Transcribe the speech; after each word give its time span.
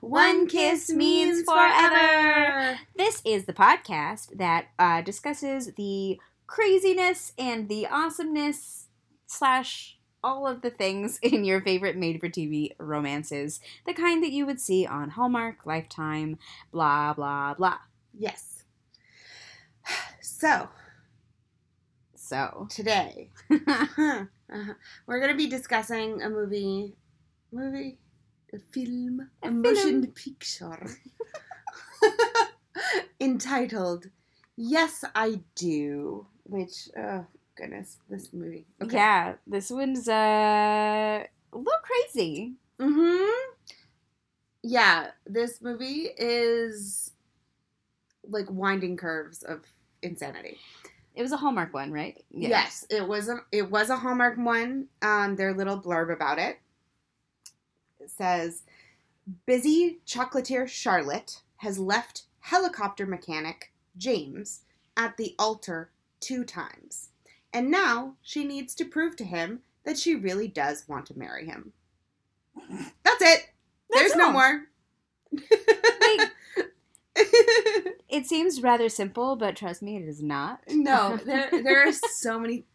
One 0.00 0.46
kiss 0.46 0.90
means 0.90 1.42
forever. 1.42 2.78
This 2.96 3.22
is 3.24 3.44
the 3.46 3.52
podcast 3.52 4.36
that 4.38 4.66
uh, 4.78 5.02
discusses 5.02 5.72
the 5.74 6.18
craziness 6.46 7.32
and 7.38 7.68
the 7.68 7.86
awesomeness 7.86 8.88
slash 9.26 9.96
all 10.22 10.46
of 10.46 10.62
the 10.62 10.70
things 10.70 11.18
in 11.22 11.44
your 11.44 11.60
favorite 11.60 11.96
made-for-TV 11.96 12.72
romances, 12.78 13.60
the 13.86 13.94
kind 13.94 14.22
that 14.22 14.32
you 14.32 14.46
would 14.46 14.60
see 14.60 14.86
on 14.86 15.10
Hallmark, 15.10 15.64
Lifetime, 15.66 16.38
blah 16.72 17.12
blah 17.14 17.54
blah. 17.54 17.78
Yes. 18.18 18.64
So, 20.22 20.68
So, 22.14 22.66
today, 22.70 23.30
uh, 23.50 24.24
we're 25.06 25.18
going 25.18 25.30
to 25.30 25.36
be 25.36 25.48
discussing 25.48 26.22
a 26.22 26.30
movie, 26.30 26.94
movie, 27.52 27.98
a 28.52 28.58
film, 28.58 29.28
a, 29.42 29.48
A 29.48 29.50
motion 29.50 30.02
film. 30.02 30.06
picture 30.12 30.90
entitled 33.20 34.06
Yes, 34.56 35.04
I 35.14 35.40
Do, 35.54 36.26
which, 36.44 36.90
oh, 36.98 37.24
goodness, 37.56 37.96
this 38.10 38.30
movie. 38.32 38.66
yeah, 38.90 39.34
this 39.46 39.70
one's 39.70 40.06
uh, 40.06 40.12
a 41.52 41.56
little 41.56 41.72
crazy. 41.82 42.54
Mm-hmm. 42.78 43.52
Yeah, 44.62 45.12
this 45.26 45.62
movie 45.62 46.10
is 46.18 47.12
like 48.28 48.46
winding 48.50 48.98
curves 48.98 49.42
of 49.42 49.60
insanity. 50.02 50.58
It 51.14 51.22
was 51.22 51.32
a 51.32 51.38
Hallmark 51.38 51.72
one, 51.72 51.90
right? 51.90 52.22
Yes, 52.30 52.84
it 52.90 53.08
was 53.08 53.30
a 53.30 53.38
it 53.50 53.70
was 53.70 53.88
a 53.88 53.96
Hallmark 53.96 54.36
one. 54.36 54.88
Um, 55.00 55.36
their 55.36 55.54
little 55.54 55.80
blurb 55.80 56.12
about 56.12 56.38
it. 56.38 56.58
Says, 58.06 58.62
"Busy 59.46 60.00
chocolatier 60.06 60.68
Charlotte 60.68 61.42
has 61.58 61.78
left 61.78 62.24
helicopter 62.40 63.06
mechanic 63.06 63.72
James 63.96 64.62
at 64.96 65.16
the 65.16 65.34
altar 65.38 65.90
two 66.20 66.44
times, 66.44 67.10
and 67.52 67.70
now 67.70 68.16
she 68.22 68.44
needs 68.44 68.74
to 68.76 68.84
prove 68.84 69.16
to 69.16 69.24
him 69.24 69.62
that 69.84 69.98
she 69.98 70.14
really 70.14 70.48
does 70.48 70.88
want 70.88 71.06
to 71.06 71.18
marry 71.18 71.46
him." 71.46 71.72
That's 72.68 73.22
it. 73.22 73.50
That's 73.90 74.14
There's 74.14 74.16
no 74.16 74.32
more. 74.32 74.66
Like, 75.32 76.30
it 78.08 78.26
seems 78.26 78.62
rather 78.62 78.88
simple, 78.88 79.36
but 79.36 79.56
trust 79.56 79.82
me, 79.82 79.96
it 79.96 80.08
is 80.08 80.22
not. 80.22 80.60
no, 80.68 81.16
there 81.24 81.50
there 81.50 81.86
are 81.88 81.92
so 81.92 82.38
many 82.38 82.66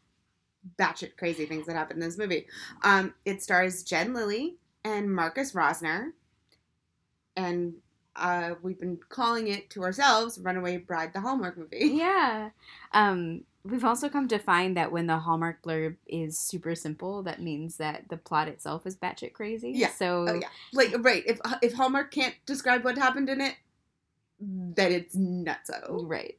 batshit 0.80 1.18
crazy 1.18 1.46
things 1.46 1.68
that 1.68 1.76
happen 1.76 1.98
in 1.98 2.08
this 2.08 2.18
movie. 2.18 2.48
Um, 2.84 3.14
it 3.24 3.42
stars 3.42 3.84
Jen 3.84 4.14
Lilley 4.14 4.58
and 4.86 5.14
Marcus 5.14 5.52
Rosner, 5.54 6.12
and 7.36 7.74
uh, 8.16 8.52
we've 8.62 8.80
been 8.80 9.00
calling 9.10 9.48
it 9.50 9.70
to 9.72 9.82
ourselves 9.84 10.40
"Runaway 10.40 10.78
Bride," 10.78 11.12
the 11.12 11.20
Hallmark 11.20 11.58
movie. 11.58 11.90
Yeah. 11.96 12.52
Um, 12.94 13.42
we've 13.64 13.84
also 13.84 14.08
come 14.08 14.28
to 14.30 14.38
find 14.38 14.78
that 14.78 14.92
when 14.92 15.08
the 15.08 15.18
Hallmark 15.18 15.64
blurb 15.64 15.96
is 16.08 16.38
super 16.40 16.76
simple, 16.76 17.24
that 17.24 17.42
means 17.42 17.78
that 17.78 18.08
the 18.10 18.18
plot 18.18 18.48
itself 18.48 18.86
is 18.86 18.96
batshit 18.96 19.34
crazy. 19.34 19.72
Yeah. 19.72 19.90
So 19.90 20.26
Oh 20.30 20.34
yeah, 20.36 20.48
like 20.72 20.96
right. 21.00 21.24
If 21.26 21.40
if 21.62 21.74
Hallmark 21.74 22.12
can't 22.12 22.36
describe 22.46 22.86
what 22.86 22.98
happened 22.98 23.28
in 23.28 23.42
it, 23.42 23.56
then 24.40 24.92
it's 24.92 25.16
nutso. 25.16 26.08
right. 26.08 26.38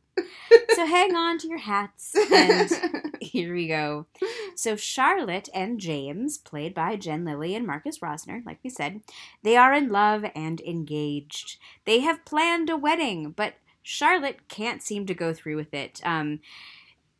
So 0.74 0.86
hang 0.86 1.14
on 1.14 1.38
to 1.38 1.48
your 1.48 1.58
hats 1.58 2.14
and 2.32 3.16
here 3.20 3.54
we 3.54 3.66
go. 3.66 4.06
So 4.54 4.76
Charlotte 4.76 5.48
and 5.54 5.80
James, 5.80 6.38
played 6.38 6.74
by 6.74 6.96
Jen 6.96 7.24
Lilley 7.24 7.54
and 7.54 7.66
Marcus 7.66 8.00
Rosner, 8.00 8.44
like 8.44 8.58
we 8.62 8.70
said, 8.70 9.00
they 9.42 9.56
are 9.56 9.72
in 9.72 9.88
love 9.88 10.24
and 10.34 10.60
engaged. 10.60 11.56
They 11.86 12.00
have 12.00 12.24
planned 12.24 12.68
a 12.68 12.76
wedding, 12.76 13.30
but 13.30 13.54
Charlotte 13.82 14.48
can't 14.48 14.82
seem 14.82 15.06
to 15.06 15.14
go 15.14 15.32
through 15.32 15.56
with 15.56 15.72
it. 15.72 16.00
Um, 16.04 16.40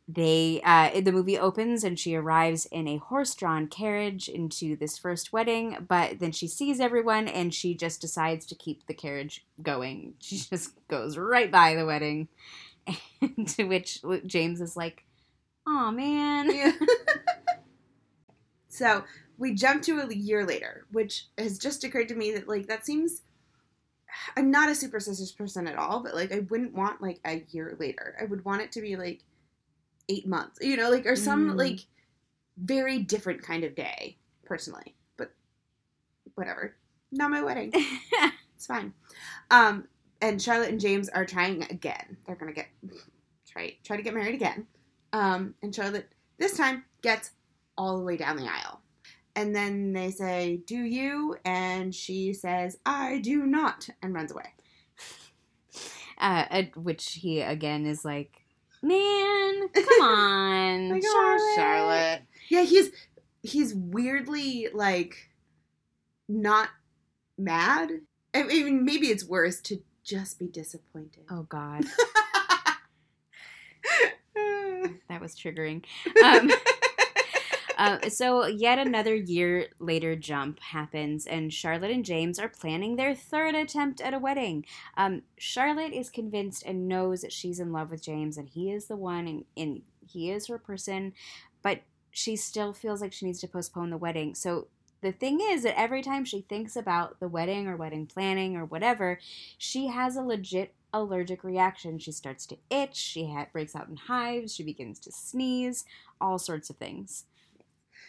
they 0.07 0.61
uh, 0.63 1.01
the 1.01 1.11
movie 1.11 1.37
opens 1.37 1.83
and 1.83 1.99
she 1.99 2.15
arrives 2.15 2.65
in 2.65 2.87
a 2.87 2.97
horse-drawn 2.97 3.67
carriage 3.67 4.29
into 4.29 4.77
this 4.77 4.97
first 4.97 5.33
wedding, 5.33 5.85
but 5.85 6.19
then 6.19 6.31
she 6.31 6.47
sees 6.47 6.79
everyone 6.79 7.27
and 7.27 7.53
she 7.53 7.75
just 7.75 7.99
decides 7.99 8.45
to 8.45 8.55
keep 8.55 8.87
the 8.87 8.93
carriage 8.93 9.45
going. 9.61 10.13
She 10.19 10.37
just 10.37 10.71
goes 10.87 11.17
right 11.17 11.51
by 11.51 11.75
the 11.75 11.85
wedding, 11.85 12.29
and 13.21 13.47
to 13.55 13.63
which 13.65 14.01
James 14.25 14.61
is 14.61 14.75
like, 14.77 15.03
"Oh 15.65 15.91
man." 15.91 16.53
Yeah. 16.53 16.71
so 18.69 19.03
we 19.37 19.53
jump 19.53 19.83
to 19.83 19.99
a 19.99 20.13
year 20.13 20.45
later, 20.45 20.85
which 20.91 21.27
has 21.37 21.57
just 21.57 21.83
occurred 21.83 22.09
to 22.09 22.15
me 22.15 22.31
that 22.33 22.47
like 22.47 22.67
that 22.67 22.85
seems. 22.85 23.21
I'm 24.35 24.49
not 24.49 24.69
a 24.69 24.75
superstitious 24.75 25.31
person 25.31 25.67
at 25.67 25.77
all, 25.77 26.01
but 26.01 26.15
like 26.15 26.31
I 26.33 26.39
wouldn't 26.39 26.73
want 26.73 27.01
like 27.01 27.19
a 27.25 27.45
year 27.51 27.75
later. 27.79 28.15
I 28.19 28.25
would 28.25 28.45
want 28.45 28.61
it 28.61 28.71
to 28.73 28.81
be 28.81 28.95
like 28.95 29.21
eight 30.09 30.25
months, 30.27 30.59
you 30.61 30.75
know, 30.77 30.89
like 30.89 31.05
or 31.05 31.15
some 31.15 31.51
Mm. 31.51 31.57
like 31.57 31.85
very 32.57 32.99
different 32.99 33.43
kind 33.43 33.63
of 33.63 33.75
day, 33.75 34.17
personally. 34.45 34.95
But 35.17 35.33
whatever, 36.35 36.75
not 37.11 37.31
my 37.31 37.41
wedding. 37.41 37.71
It's 38.55 38.65
fine. 38.65 38.91
Um, 39.51 39.87
and 40.21 40.41
Charlotte 40.41 40.69
and 40.69 40.79
James 40.79 41.09
are 41.09 41.25
trying 41.25 41.63
again. 41.63 42.17
They're 42.25 42.35
gonna 42.35 42.53
get 42.53 42.67
try 43.47 43.75
try 43.83 43.97
to 43.97 44.03
get 44.03 44.13
married 44.13 44.35
again. 44.35 44.67
Um, 45.13 45.55
and 45.61 45.73
Charlotte 45.73 46.09
this 46.37 46.57
time 46.57 46.83
gets 47.01 47.31
all 47.77 47.97
the 47.97 48.03
way 48.03 48.17
down 48.17 48.37
the 48.37 48.49
aisle. 48.49 48.81
And 49.35 49.55
then 49.55 49.93
they 49.93 50.09
say, 50.11 50.61
"Do 50.65 50.77
you?" 50.77 51.37
And 51.45 51.93
she 51.93 52.33
says, 52.33 52.77
"I 52.85 53.19
do 53.19 53.45
not," 53.45 53.89
and 54.01 54.13
runs 54.13 54.31
away. 54.31 54.53
uh, 56.17 56.45
at 56.49 56.75
which 56.75 57.13
he 57.13 57.41
again 57.41 57.85
is 57.85 58.03
like, 58.03 58.45
"Man, 58.81 59.69
come 59.69 59.85
on, 60.01 60.89
Like, 60.89 61.03
"Oh, 61.05 61.53
Charlotte." 61.55 62.23
Yeah, 62.49 62.63
he's 62.63 62.91
he's 63.43 63.75
weirdly 63.75 64.69
like 64.73 65.29
not 66.27 66.69
mad. 67.37 67.91
I 68.33 68.43
mean, 68.43 68.85
maybe 68.85 69.07
it's 69.07 69.25
worse 69.25 69.61
to 69.61 69.81
just 70.07 70.39
be 70.39 70.47
disappointed. 70.47 71.25
Oh 71.29 71.43
God, 71.43 71.83
that 75.09 75.19
was 75.19 75.35
triggering. 75.35 75.83
Um, 76.23 76.49
uh, 77.77 78.09
so 78.09 78.45
yet 78.47 78.79
another 78.79 79.13
year 79.13 79.67
later 79.79 80.15
jump 80.15 80.61
happens, 80.61 81.27
and 81.27 81.53
Charlotte 81.53 81.91
and 81.91 82.05
James 82.05 82.39
are 82.39 82.47
planning 82.47 82.95
their 82.95 83.13
third 83.13 83.53
attempt 83.53 83.99
at 83.99 84.13
a 84.13 84.19
wedding. 84.19 84.65
Um, 84.95 85.23
Charlotte 85.37 85.93
is 85.93 86.09
convinced 86.09 86.63
and 86.65 86.87
knows 86.87 87.21
that 87.21 87.33
she's 87.33 87.59
in 87.59 87.73
love 87.73 87.91
with 87.91 88.01
James, 88.01 88.37
and 88.37 88.47
he 88.47 88.71
is 88.71 88.87
the 88.87 88.95
one, 88.95 89.27
and, 89.27 89.43
and 89.57 89.81
he 90.07 90.31
is 90.31 90.47
her 90.47 90.57
person, 90.57 91.11
but 91.61 91.81
she 92.11 92.37
still 92.37 92.71
feels 92.71 93.01
like 93.01 93.11
she 93.11 93.25
needs 93.25 93.41
to 93.41 93.47
postpone 93.47 93.89
the 93.89 93.97
wedding. 93.97 94.35
So 94.35 94.69
the 95.01 95.11
thing 95.11 95.39
is 95.41 95.63
that 95.63 95.79
every 95.79 96.01
time 96.01 96.25
she 96.25 96.41
thinks 96.41 96.75
about 96.75 97.19
the 97.19 97.27
wedding 97.27 97.67
or 97.67 97.77
wedding 97.77 98.07
planning 98.07 98.55
or 98.57 98.65
whatever, 98.65 99.19
she 99.57 99.87
has 99.87 100.15
a 100.15 100.21
legit 100.21 100.73
allergic 100.93 101.43
reaction. 101.43 101.99
She 101.99 102.11
starts 102.11 102.45
to 102.47 102.57
itch, 102.69 102.95
she 102.95 103.27
ha- 103.27 103.47
breaks 103.51 103.75
out 103.75 103.89
in 103.89 103.95
hives, 103.95 104.53
she 104.53 104.63
begins 104.63 104.99
to 105.01 105.11
sneeze, 105.11 105.85
all 106.19 106.39
sorts 106.39 106.69
of 106.69 106.77
things. 106.77 107.25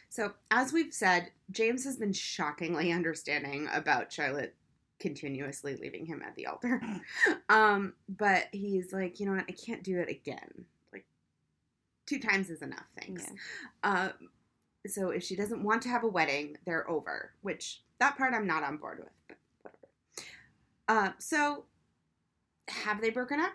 So, 0.08 0.32
as 0.50 0.72
we've 0.72 0.94
said, 0.94 1.30
James 1.50 1.84
has 1.84 1.96
been 1.96 2.12
shockingly 2.12 2.92
understanding 2.92 3.68
about 3.72 4.12
Charlotte 4.12 4.54
continuously 4.98 5.76
leaving 5.76 6.06
him 6.06 6.22
at 6.26 6.34
the 6.34 6.46
altar. 6.46 6.80
um, 7.48 7.92
but 8.08 8.46
he's 8.52 8.92
like, 8.92 9.20
you 9.20 9.26
know 9.26 9.32
what? 9.32 9.44
I 9.48 9.52
can't 9.52 9.84
do 9.84 9.98
it 9.98 10.08
again. 10.08 10.64
Like, 10.92 11.04
two 12.06 12.18
times 12.18 12.50
is 12.50 12.62
enough, 12.62 12.86
thanks. 12.98 13.26
Yeah. 13.84 13.90
Um, 13.90 14.28
so, 14.86 15.10
if 15.10 15.22
she 15.22 15.36
doesn't 15.36 15.62
want 15.62 15.82
to 15.82 15.88
have 15.88 16.04
a 16.04 16.08
wedding, 16.08 16.56
they're 16.64 16.88
over, 16.88 17.32
which 17.42 17.82
that 17.98 18.16
part 18.16 18.32
I'm 18.34 18.46
not 18.46 18.62
on 18.62 18.76
board 18.76 18.98
with, 19.00 19.12
but 19.28 19.36
whatever. 19.62 21.06
Uh, 21.08 21.12
so, 21.18 21.64
have 22.68 23.00
they 23.00 23.10
broken 23.10 23.40
up? 23.40 23.52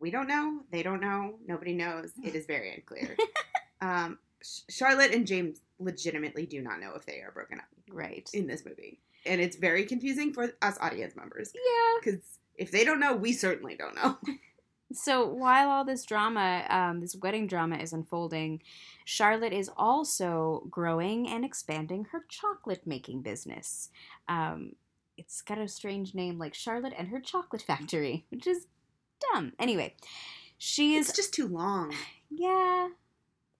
We 0.00 0.10
don't 0.10 0.26
know. 0.26 0.60
They 0.72 0.82
don't 0.82 1.00
know. 1.00 1.34
Nobody 1.46 1.74
knows. 1.74 2.10
It 2.24 2.34
is 2.34 2.46
very 2.46 2.74
unclear. 2.74 3.16
um, 3.80 4.18
Sh- 4.42 4.60
Charlotte 4.68 5.12
and 5.14 5.26
James 5.26 5.60
legitimately 5.78 6.46
do 6.46 6.60
not 6.62 6.80
know 6.80 6.94
if 6.96 7.06
they 7.06 7.20
are 7.20 7.30
broken 7.32 7.58
up 7.58 7.66
Right. 7.90 8.28
in 8.32 8.46
this 8.46 8.64
movie. 8.64 8.98
And 9.26 9.40
it's 9.40 9.56
very 9.56 9.84
confusing 9.84 10.32
for 10.32 10.52
us 10.62 10.76
audience 10.80 11.14
members 11.14 11.52
Yeah. 11.54 11.98
because 12.02 12.20
if 12.56 12.72
they 12.72 12.84
don't 12.84 12.98
know, 12.98 13.14
we 13.14 13.32
certainly 13.32 13.76
don't 13.76 13.94
know. 13.94 14.16
So 14.94 15.26
while 15.26 15.68
all 15.70 15.84
this 15.84 16.04
drama, 16.04 16.64
um, 16.68 17.00
this 17.00 17.16
wedding 17.16 17.46
drama 17.46 17.76
is 17.76 17.92
unfolding, 17.92 18.62
Charlotte 19.04 19.52
is 19.52 19.70
also 19.76 20.66
growing 20.70 21.28
and 21.28 21.44
expanding 21.44 22.06
her 22.12 22.24
chocolate 22.28 22.86
making 22.86 23.22
business. 23.22 23.90
Um, 24.28 24.74
it's 25.16 25.42
got 25.42 25.58
a 25.58 25.68
strange 25.68 26.14
name 26.14 26.38
like 26.38 26.54
Charlotte 26.54 26.94
and 26.96 27.08
her 27.08 27.20
Chocolate 27.20 27.62
Factory, 27.62 28.24
which 28.30 28.46
is 28.46 28.66
dumb. 29.32 29.52
Anyway, 29.58 29.94
she 30.58 30.94
is 30.96 31.08
It's 31.08 31.16
just 31.16 31.34
too 31.34 31.48
long. 31.48 31.94
yeah. 32.30 32.88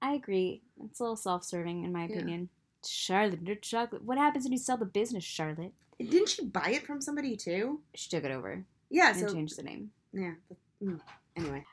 I 0.00 0.14
agree. 0.14 0.62
It's 0.84 0.98
a 0.98 1.04
little 1.04 1.16
self-serving 1.16 1.84
in 1.84 1.92
my 1.92 2.06
Yeah. 2.06 2.16
opinion. 2.16 2.48
Charlotte, 2.84 3.46
your 3.46 3.54
chocolate. 3.56 4.02
What 4.02 4.18
happens 4.18 4.44
when 4.44 4.52
you 4.52 4.58
sell 4.58 4.76
the 4.76 4.84
business, 4.84 5.22
Charlotte? 5.22 5.72
Didn't 6.00 6.30
she 6.30 6.44
buy 6.46 6.70
it 6.70 6.84
from 6.84 7.00
somebody 7.00 7.36
too? 7.36 7.80
She 7.94 8.10
took 8.10 8.24
it 8.24 8.32
over 8.32 8.64
Yeah. 8.90 9.10
and 9.10 9.20
So 9.20 9.32
changed 9.32 9.56
the 9.56 9.62
name. 9.62 9.92
yeah. 10.12 10.34
mm, 10.82 11.00
Anyway. 11.36 11.64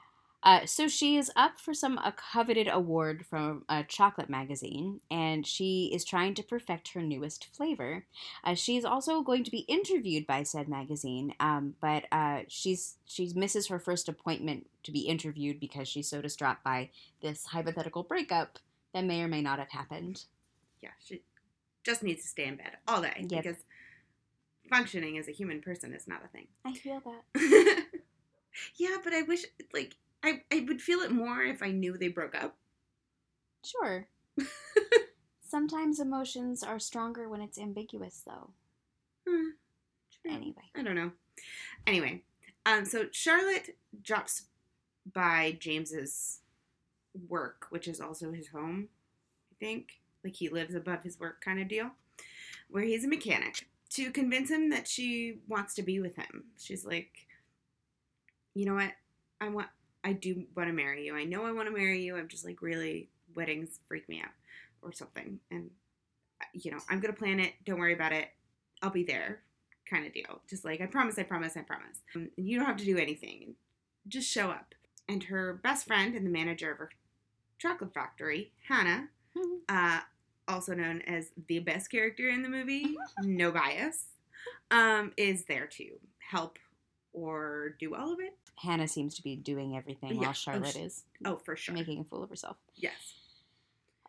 Uh, 0.41 0.65
so 0.65 0.87
she 0.87 1.17
is 1.17 1.29
up 1.35 1.59
for 1.59 1.73
some 1.73 1.97
a 1.97 2.13
coveted 2.13 2.69
award 2.71 3.25
from 3.25 3.65
a 3.67 3.83
chocolate 3.83 4.29
magazine, 4.29 5.01
and 5.11 5.45
she 5.45 5.91
is 5.93 6.05
trying 6.05 6.33
to 6.33 6.41
perfect 6.41 6.93
her 6.93 7.01
newest 7.01 7.47
flavor. 7.53 8.05
Uh, 8.45 8.53
she 8.55 8.77
is 8.77 8.85
also 8.85 9.21
going 9.21 9.43
to 9.43 9.51
be 9.51 9.65
interviewed 9.67 10.25
by 10.25 10.41
said 10.43 10.69
magazine, 10.69 11.33
um, 11.41 11.75
but 11.81 12.05
uh, 12.13 12.39
she's 12.47 12.95
she 13.05 13.29
misses 13.35 13.67
her 13.67 13.79
first 13.79 14.07
appointment 14.07 14.67
to 14.83 14.93
be 14.93 15.01
interviewed 15.01 15.59
because 15.59 15.89
she's 15.89 16.09
so 16.09 16.21
distraught 16.21 16.63
by 16.63 16.89
this 17.21 17.47
hypothetical 17.47 18.03
breakup 18.03 18.59
that 18.93 19.03
may 19.03 19.21
or 19.21 19.27
may 19.27 19.41
not 19.41 19.59
have 19.59 19.71
happened. 19.71 20.23
Yeah. 20.81 20.91
She 21.03 21.21
just 21.83 22.01
needs 22.01 22.21
to 22.21 22.29
stay 22.29 22.45
in 22.45 22.55
bed 22.55 22.77
all 22.87 23.01
day 23.01 23.25
Yep. 23.27 23.43
because 23.43 23.63
functioning 24.69 25.17
as 25.17 25.27
a 25.27 25.31
human 25.31 25.59
person 25.61 25.93
is 25.93 26.07
not 26.07 26.23
a 26.23 26.29
thing. 26.29 26.47
I 26.63 26.73
feel 26.73 27.01
that. 27.01 27.85
yeah, 28.75 28.97
but 29.03 29.13
I 29.13 29.23
wish 29.23 29.45
like 29.73 29.95
I 30.23 30.41
I 30.51 30.65
would 30.67 30.81
feel 30.81 30.99
it 30.99 31.11
more 31.11 31.41
if 31.41 31.61
I 31.63 31.71
knew 31.71 31.97
they 31.97 32.07
broke 32.07 32.35
up. 32.35 32.55
Sure. 33.63 34.07
Sometimes 35.47 35.99
emotions 35.99 36.63
are 36.63 36.79
stronger 36.79 37.27
when 37.27 37.41
it's 37.41 37.57
ambiguous, 37.57 38.23
though. 38.25 38.51
Hmm. 39.27 39.49
Anyway. 40.27 40.63
I 40.75 40.83
don't 40.83 40.95
know. 40.95 41.11
Anyway, 41.87 42.21
um, 42.65 42.85
so 42.85 43.07
Charlotte 43.11 43.75
drops 44.03 44.43
by 45.11 45.57
James's 45.59 46.41
work, 47.27 47.67
which 47.69 47.87
is 47.87 47.99
also 47.99 48.31
his 48.31 48.49
home. 48.49 48.89
I 49.51 49.55
think, 49.59 50.01
like 50.23 50.35
he 50.35 50.49
lives 50.49 50.75
above 50.75 51.03
his 51.03 51.19
work, 51.19 51.41
kind 51.41 51.59
of 51.59 51.67
deal, 51.67 51.91
where 52.69 52.83
he's 52.83 53.05
a 53.05 53.09
mechanic. 53.09 53.67
To 53.91 54.11
convince 54.11 54.51
him 54.51 54.69
that 54.69 54.87
she 54.87 55.39
wants 55.47 55.73
to 55.75 55.81
be 55.81 55.99
with 55.99 56.15
him, 56.15 56.43
she's 56.59 56.85
like, 56.85 57.25
"You 58.59 58.65
know 58.65 58.75
what? 58.75 58.91
I 59.41 59.49
want. 59.49 59.67
I 60.03 60.13
do 60.13 60.45
want 60.55 60.69
to 60.69 60.73
marry 60.73 61.05
you. 61.05 61.15
I 61.15 61.23
know 61.23 61.45
I 61.45 61.51
want 61.51 61.67
to 61.67 61.73
marry 61.73 62.01
you. 62.03 62.15
I'm 62.15 62.27
just 62.27 62.45
like 62.45 62.61
really 62.61 63.09
weddings 63.35 63.79
freak 63.87 64.07
me 64.09 64.21
out, 64.21 64.31
or 64.81 64.91
something. 64.91 65.39
And 65.51 65.69
you 66.53 66.71
know, 66.71 66.79
I'm 66.89 66.99
gonna 66.99 67.13
plan 67.13 67.39
it. 67.39 67.53
Don't 67.65 67.79
worry 67.79 67.93
about 67.93 68.13
it. 68.13 68.29
I'll 68.81 68.89
be 68.89 69.03
there." 69.03 69.41
kind 69.89 70.05
of 70.05 70.13
deal. 70.13 70.41
Just 70.49 70.63
like, 70.63 70.81
I 70.81 70.85
promise, 70.85 71.17
I 71.17 71.23
promise, 71.23 71.57
I 71.57 71.61
promise. 71.61 72.01
Um, 72.15 72.29
and 72.37 72.47
you 72.47 72.57
don't 72.57 72.67
have 72.67 72.77
to 72.77 72.85
do 72.85 72.97
anything. 72.97 73.55
Just 74.07 74.29
show 74.29 74.49
up. 74.49 74.75
And 75.07 75.23
her 75.23 75.59
best 75.63 75.87
friend 75.87 76.15
and 76.15 76.25
the 76.25 76.29
manager 76.29 76.71
of 76.71 76.77
her 76.77 76.91
chocolate 77.57 77.93
factory, 77.93 78.51
Hannah, 78.67 79.09
uh, 79.67 80.01
also 80.47 80.73
known 80.73 81.01
as 81.01 81.31
the 81.47 81.59
best 81.59 81.89
character 81.89 82.29
in 82.29 82.43
the 82.43 82.49
movie, 82.49 82.95
no 83.23 83.51
bias, 83.51 84.05
um, 84.71 85.11
is 85.17 85.45
there 85.45 85.67
to 85.67 85.89
help 86.19 86.59
or 87.11 87.75
do 87.79 87.95
all 87.95 88.13
of 88.13 88.19
it. 88.19 88.37
Hannah 88.61 88.87
seems 88.87 89.15
to 89.15 89.23
be 89.23 89.35
doing 89.35 89.75
everything 89.77 90.11
Yeah. 90.15 90.19
while 90.19 90.29
Oh, 90.29 90.33
Charlotte 90.33 90.73
she- 90.73 90.79
is 90.81 91.03
Oh, 91.25 91.37
for 91.37 91.55
sure. 91.55 91.73
making 91.75 91.99
a 91.99 92.03
fool 92.03 92.23
of 92.23 92.29
herself. 92.29 92.57
Yes. 92.75 93.15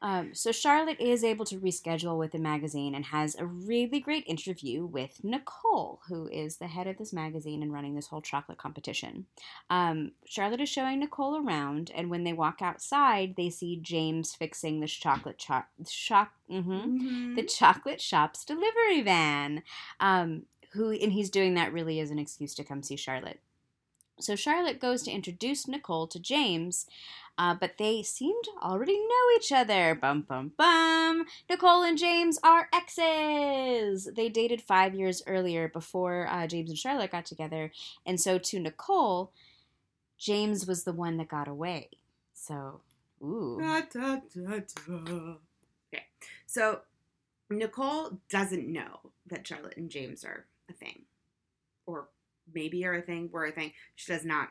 Um, 0.02 0.34
so 0.34 0.50
Charlotte 0.50 0.98
is 0.98 1.22
able 1.22 1.44
to 1.44 1.60
reschedule 1.60 2.16
with 2.18 2.32
the 2.32 2.38
magazine 2.38 2.94
and 2.94 3.04
has 3.04 3.34
a 3.36 3.44
really 3.44 4.00
great 4.00 4.24
interview 4.26 4.86
with 4.86 5.22
Nicole, 5.22 6.00
who 6.08 6.26
is 6.28 6.56
the 6.56 6.68
head 6.68 6.86
of 6.86 6.96
this 6.96 7.12
magazine 7.12 7.62
and 7.62 7.70
running 7.70 7.94
this 7.96 8.06
whole 8.06 8.22
chocolate 8.22 8.56
competition. 8.56 9.26
Um, 9.68 10.12
Charlotte 10.24 10.62
is 10.62 10.70
showing 10.70 11.00
Nicole 11.00 11.36
around, 11.36 11.90
and 11.94 12.08
when 12.08 12.24
they 12.24 12.32
walk 12.32 12.62
outside, 12.62 13.36
they 13.36 13.50
see 13.50 13.76
James 13.76 14.34
fixing 14.34 14.80
the 14.80 14.86
chocolate 14.86 15.36
cho- 15.36 15.64
shock. 15.86 16.32
hmm 16.48 16.56
Mhm. 16.72 17.36
the 17.36 17.42
chocolate 17.42 18.00
shop's 18.00 18.42
delivery 18.46 19.02
van. 19.02 19.62
Um, 20.00 20.46
who 20.72 20.92
and 20.92 21.12
he's 21.12 21.28
doing 21.28 21.54
that 21.54 21.74
really 21.74 22.00
as 22.00 22.10
an 22.10 22.18
excuse 22.18 22.54
to 22.54 22.64
come 22.64 22.82
see 22.82 22.96
Charlotte. 22.96 23.40
So 24.20 24.36
Charlotte 24.36 24.80
goes 24.80 25.02
to 25.04 25.10
introduce 25.10 25.66
Nicole 25.66 26.06
to 26.08 26.18
James, 26.18 26.86
uh, 27.38 27.54
but 27.54 27.78
they 27.78 28.02
seem 28.02 28.34
to 28.44 28.50
already 28.62 28.98
know 28.98 29.36
each 29.36 29.50
other. 29.50 29.94
Bum 29.94 30.22
bum 30.22 30.52
bum. 30.56 31.24
Nicole 31.48 31.82
and 31.82 31.98
James 31.98 32.38
are 32.42 32.68
exes. 32.72 34.10
They 34.14 34.28
dated 34.28 34.60
five 34.60 34.94
years 34.94 35.22
earlier 35.26 35.68
before 35.68 36.26
uh, 36.28 36.46
James 36.46 36.70
and 36.70 36.78
Charlotte 36.78 37.12
got 37.12 37.26
together, 37.26 37.72
and 38.04 38.20
so 38.20 38.38
to 38.38 38.60
Nicole, 38.60 39.32
James 40.18 40.66
was 40.66 40.84
the 40.84 40.92
one 40.92 41.16
that 41.16 41.28
got 41.28 41.48
away. 41.48 41.88
So, 42.34 42.80
ooh, 43.22 43.58
Da, 43.60 43.82
da, 43.92 44.16
da. 44.34 44.60
Okay. 45.92 46.04
So 46.46 46.80
Nicole 47.48 48.18
doesn't 48.28 48.68
know 48.70 49.00
that 49.26 49.46
Charlotte 49.46 49.76
and 49.76 49.90
James 49.90 50.24
are 50.24 50.46
a 50.68 50.72
thing. 50.72 51.02
Or 51.86 52.08
maybe 52.54 52.84
are 52.84 52.94
a 52.94 53.02
thing, 53.02 53.30
were 53.32 53.46
a 53.46 53.52
thing. 53.52 53.72
She 53.94 54.12
does 54.12 54.24
not 54.24 54.48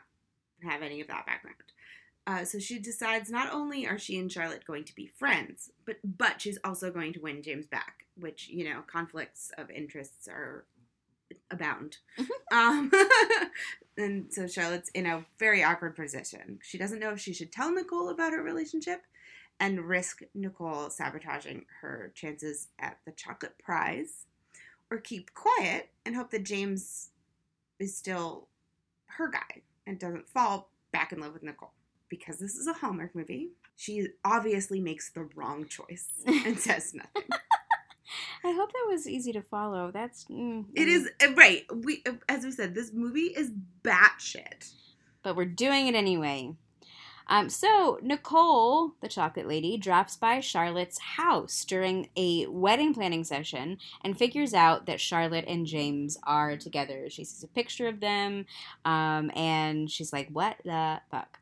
have 0.62 0.82
any 0.82 1.00
of 1.00 1.08
that 1.08 1.26
background. 1.26 1.56
Uh, 2.26 2.44
so 2.44 2.58
she 2.58 2.78
decides 2.78 3.30
not 3.30 3.52
only 3.52 3.86
are 3.86 3.98
she 3.98 4.18
and 4.18 4.30
Charlotte 4.30 4.66
going 4.66 4.84
to 4.84 4.94
be 4.94 5.06
friends, 5.06 5.70
but 5.84 5.96
but 6.04 6.40
she's 6.40 6.58
also 6.64 6.90
going 6.90 7.12
to 7.12 7.20
win 7.20 7.42
James 7.42 7.66
back, 7.66 8.04
which 8.18 8.48
you 8.48 8.64
know 8.64 8.82
conflicts 8.86 9.50
of 9.56 9.70
interests 9.70 10.28
are 10.28 10.64
abound. 11.50 11.96
um, 12.52 12.90
and 13.96 14.32
so 14.32 14.46
Charlotte's 14.46 14.90
in 14.90 15.06
a 15.06 15.24
very 15.38 15.64
awkward 15.64 15.96
position. 15.96 16.58
She 16.62 16.78
doesn't 16.78 17.00
know 17.00 17.10
if 17.10 17.20
she 17.20 17.32
should 17.32 17.52
tell 17.52 17.72
Nicole 17.72 18.10
about 18.10 18.32
her 18.32 18.42
relationship 18.42 19.02
and 19.58 19.88
risk 19.88 20.22
Nicole 20.34 20.90
sabotaging 20.90 21.66
her 21.80 22.12
chances 22.14 22.68
at 22.78 22.98
the 23.04 23.12
chocolate 23.12 23.58
prize, 23.58 24.26
or 24.90 24.98
keep 24.98 25.34
quiet 25.34 25.90
and 26.04 26.16
hope 26.16 26.30
that 26.30 26.44
James 26.44 27.10
is 27.80 27.96
still 27.96 28.48
her 29.06 29.28
guy 29.28 29.62
and 29.86 29.98
doesn't 29.98 30.28
fall 30.28 30.70
back 30.92 31.12
in 31.12 31.20
love 31.20 31.32
with 31.32 31.42
Nicole. 31.42 31.72
Because 32.08 32.38
this 32.38 32.54
is 32.56 32.66
a 32.66 32.72
Hallmark 32.72 33.14
movie, 33.14 33.50
she 33.76 34.08
obviously 34.24 34.80
makes 34.80 35.10
the 35.10 35.28
wrong 35.36 35.66
choice 35.68 36.06
and 36.26 36.58
says 36.66 36.92
nothing. 36.92 37.22
I 38.44 38.52
hope 38.52 38.72
that 38.72 38.86
was 38.88 39.06
easy 39.06 39.32
to 39.32 39.42
follow. 39.42 39.90
That's 39.92 40.24
mm, 40.24 40.64
It 40.74 40.88
is 40.88 41.08
uh, 41.22 41.32
right. 41.34 41.62
We, 41.72 42.02
uh, 42.06 42.14
as 42.28 42.44
we 42.44 42.50
said, 42.50 42.74
this 42.74 42.92
movie 42.92 43.26
is 43.36 43.52
batshit. 43.82 44.72
but 45.22 45.36
we're 45.36 45.44
doing 45.44 45.86
it 45.86 45.94
anyway. 45.94 46.54
Um, 47.30 47.48
so 47.48 48.00
Nicole, 48.02 48.94
the 49.00 49.08
chocolate 49.08 49.46
lady, 49.46 49.78
drops 49.78 50.16
by 50.16 50.40
Charlotte's 50.40 50.98
house 50.98 51.64
during 51.64 52.10
a 52.16 52.46
wedding 52.48 52.92
planning 52.92 53.22
session 53.22 53.78
and 54.02 54.18
figures 54.18 54.52
out 54.52 54.86
that 54.86 55.00
Charlotte 55.00 55.44
and 55.46 55.64
James 55.64 56.18
are 56.24 56.56
together. 56.56 57.08
She 57.08 57.22
sees 57.22 57.44
a 57.44 57.48
picture 57.48 57.86
of 57.86 58.00
them, 58.00 58.46
um, 58.84 59.30
and 59.36 59.88
she's 59.88 60.12
like, 60.12 60.28
"What 60.30 60.56
the 60.64 61.00
fuck?" 61.08 61.38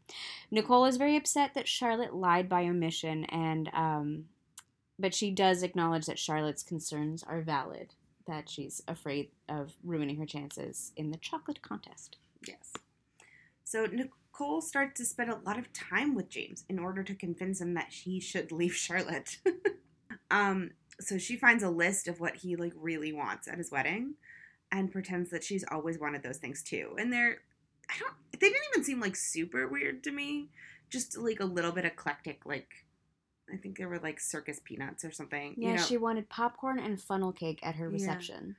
Nicole 0.50 0.85
is 0.85 0.99
very 0.99 1.16
upset 1.16 1.54
that 1.54 1.66
Charlotte 1.66 2.14
lied 2.14 2.50
by 2.50 2.64
omission, 2.64 3.25
and 3.25 3.71
um, 3.73 4.26
but 4.99 5.14
she 5.14 5.30
does 5.30 5.62
acknowledge 5.62 6.04
that 6.04 6.18
Charlotte's 6.18 6.62
concerns 6.62 7.23
are 7.23 7.40
valid. 7.40 7.95
That 8.26 8.50
she's 8.50 8.83
afraid 8.87 9.30
of 9.49 9.73
ruining 9.83 10.16
her 10.16 10.26
chances 10.26 10.92
in 10.97 11.12
the 11.12 11.16
chocolate 11.16 11.62
contest. 11.62 12.18
Yes. 12.47 12.75
So 13.64 13.87
Nicole 14.38 14.61
starts 14.61 14.99
to 14.99 15.04
spend 15.04 15.30
a 15.30 15.40
lot 15.45 15.59
of 15.59 15.73
time 15.73 16.14
with 16.14 16.28
James 16.28 16.64
in 16.68 16.78
order 16.78 17.02
to 17.02 17.14
convince 17.14 17.61
him 17.61 17.75
that 17.75 17.88
he 17.90 18.21
should 18.21 18.52
leave 18.52 18.75
Charlotte. 18.75 19.38
um, 20.30 20.71
so 21.00 21.18
she 21.18 21.37
finds 21.37 21.62
a 21.64 21.71
list 21.71 22.07
of 22.07 22.21
what 22.21 22.37
he 22.37 22.54
like 22.54 22.73
really 22.76 23.12
wants 23.12 23.49
at 23.49 23.59
his 23.59 23.73
wedding, 23.73 24.14
and 24.71 24.92
pretends 24.92 25.30
that 25.30 25.42
she's 25.42 25.64
always 25.71 25.99
wanted 25.99 26.23
those 26.23 26.37
things 26.38 26.62
too. 26.62 26.95
And 26.99 27.12
they're, 27.12 27.38
I 27.90 27.95
don't, 27.99 28.14
they 28.33 28.49
didn't 28.49 28.62
even 28.73 28.85
seem 28.85 29.00
like 29.00 29.16
super 29.16 29.66
weird 29.66 30.04
to 30.04 30.12
me. 30.12 30.50
Just 30.88 31.18
like 31.18 31.40
a 31.40 31.45
little 31.45 31.73
bit 31.73 31.85
eclectic, 31.85 32.47
like 32.47 32.68
I 33.52 33.57
think 33.57 33.76
they 33.76 33.87
were 33.87 33.99
like 33.99 34.21
circus 34.21 34.61
peanuts 34.64 35.04
or 35.04 35.11
something. 35.11 35.54
Yeah, 35.59 35.71
you 35.71 35.76
know? 35.76 35.83
she 35.83 35.97
wanted 35.97 36.28
popcorn 36.28 36.78
and 36.78 37.00
funnel 37.00 37.33
cake 37.33 37.59
at 37.64 37.75
her 37.75 37.87
Yeah. 37.88 37.92
reception. 37.92 38.57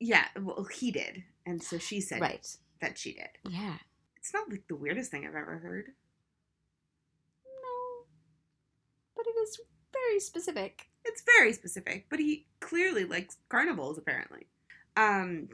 yeah. 0.00 0.24
Well, 0.40 0.66
he 0.74 0.90
did, 0.90 1.22
and 1.46 1.62
so 1.62 1.78
she 1.78 2.00
said 2.00 2.20
Right. 2.20 2.46
that 2.80 2.98
she 2.98 3.12
did. 3.14 3.28
Yeah. 3.48 3.76
It's 4.24 4.32
not 4.32 4.48
like 4.50 4.66
the 4.68 4.74
weirdest 4.74 5.10
thing 5.10 5.26
I've 5.26 5.34
ever 5.34 5.58
heard. 5.58 5.88
No. 7.44 8.06
But 9.14 9.26
it 9.26 9.38
is 9.38 9.60
very 9.92 10.18
specific. 10.18 10.88
It's 11.04 11.22
very 11.36 11.52
specific, 11.52 12.06
but 12.08 12.20
he 12.20 12.46
clearly 12.58 13.04
likes 13.04 13.36
carnivals 13.50 13.98
apparently. 13.98 14.46
Um 14.96 15.50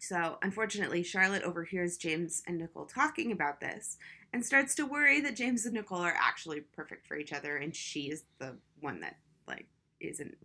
so 0.00 0.38
unfortunately 0.42 1.04
Charlotte 1.04 1.44
overhears 1.44 1.96
James 1.96 2.42
and 2.48 2.58
Nicole 2.58 2.86
talking 2.86 3.30
about 3.30 3.60
this 3.60 3.96
and 4.32 4.44
starts 4.44 4.74
to 4.74 4.86
worry 4.86 5.20
that 5.20 5.36
James 5.36 5.64
and 5.64 5.74
Nicole 5.74 6.00
are 6.00 6.16
actually 6.18 6.62
perfect 6.62 7.06
for 7.06 7.16
each 7.16 7.32
other 7.32 7.58
and 7.58 7.76
she 7.76 8.10
is 8.10 8.24
the 8.40 8.56
one 8.80 8.98
that 9.02 9.18
like 9.46 9.68
isn't 10.00 10.36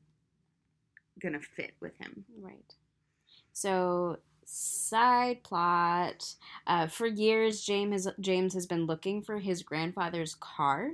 gonna 1.20 1.42
fit 1.42 1.74
with 1.80 1.98
him. 1.98 2.26
Right. 2.40 2.76
So, 3.54 4.20
side 4.46 5.44
plot. 5.44 6.36
Uh, 6.66 6.88
for 6.88 7.08
years, 7.08 7.62
James 7.62 8.06
has, 8.06 8.14
James 8.20 8.54
has 8.54 8.66
been 8.66 8.86
looking 8.86 9.22
for 9.22 9.40
his 9.40 9.64
grandfather's 9.64 10.36
car. 10.36 10.92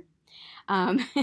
Um, 0.68 1.00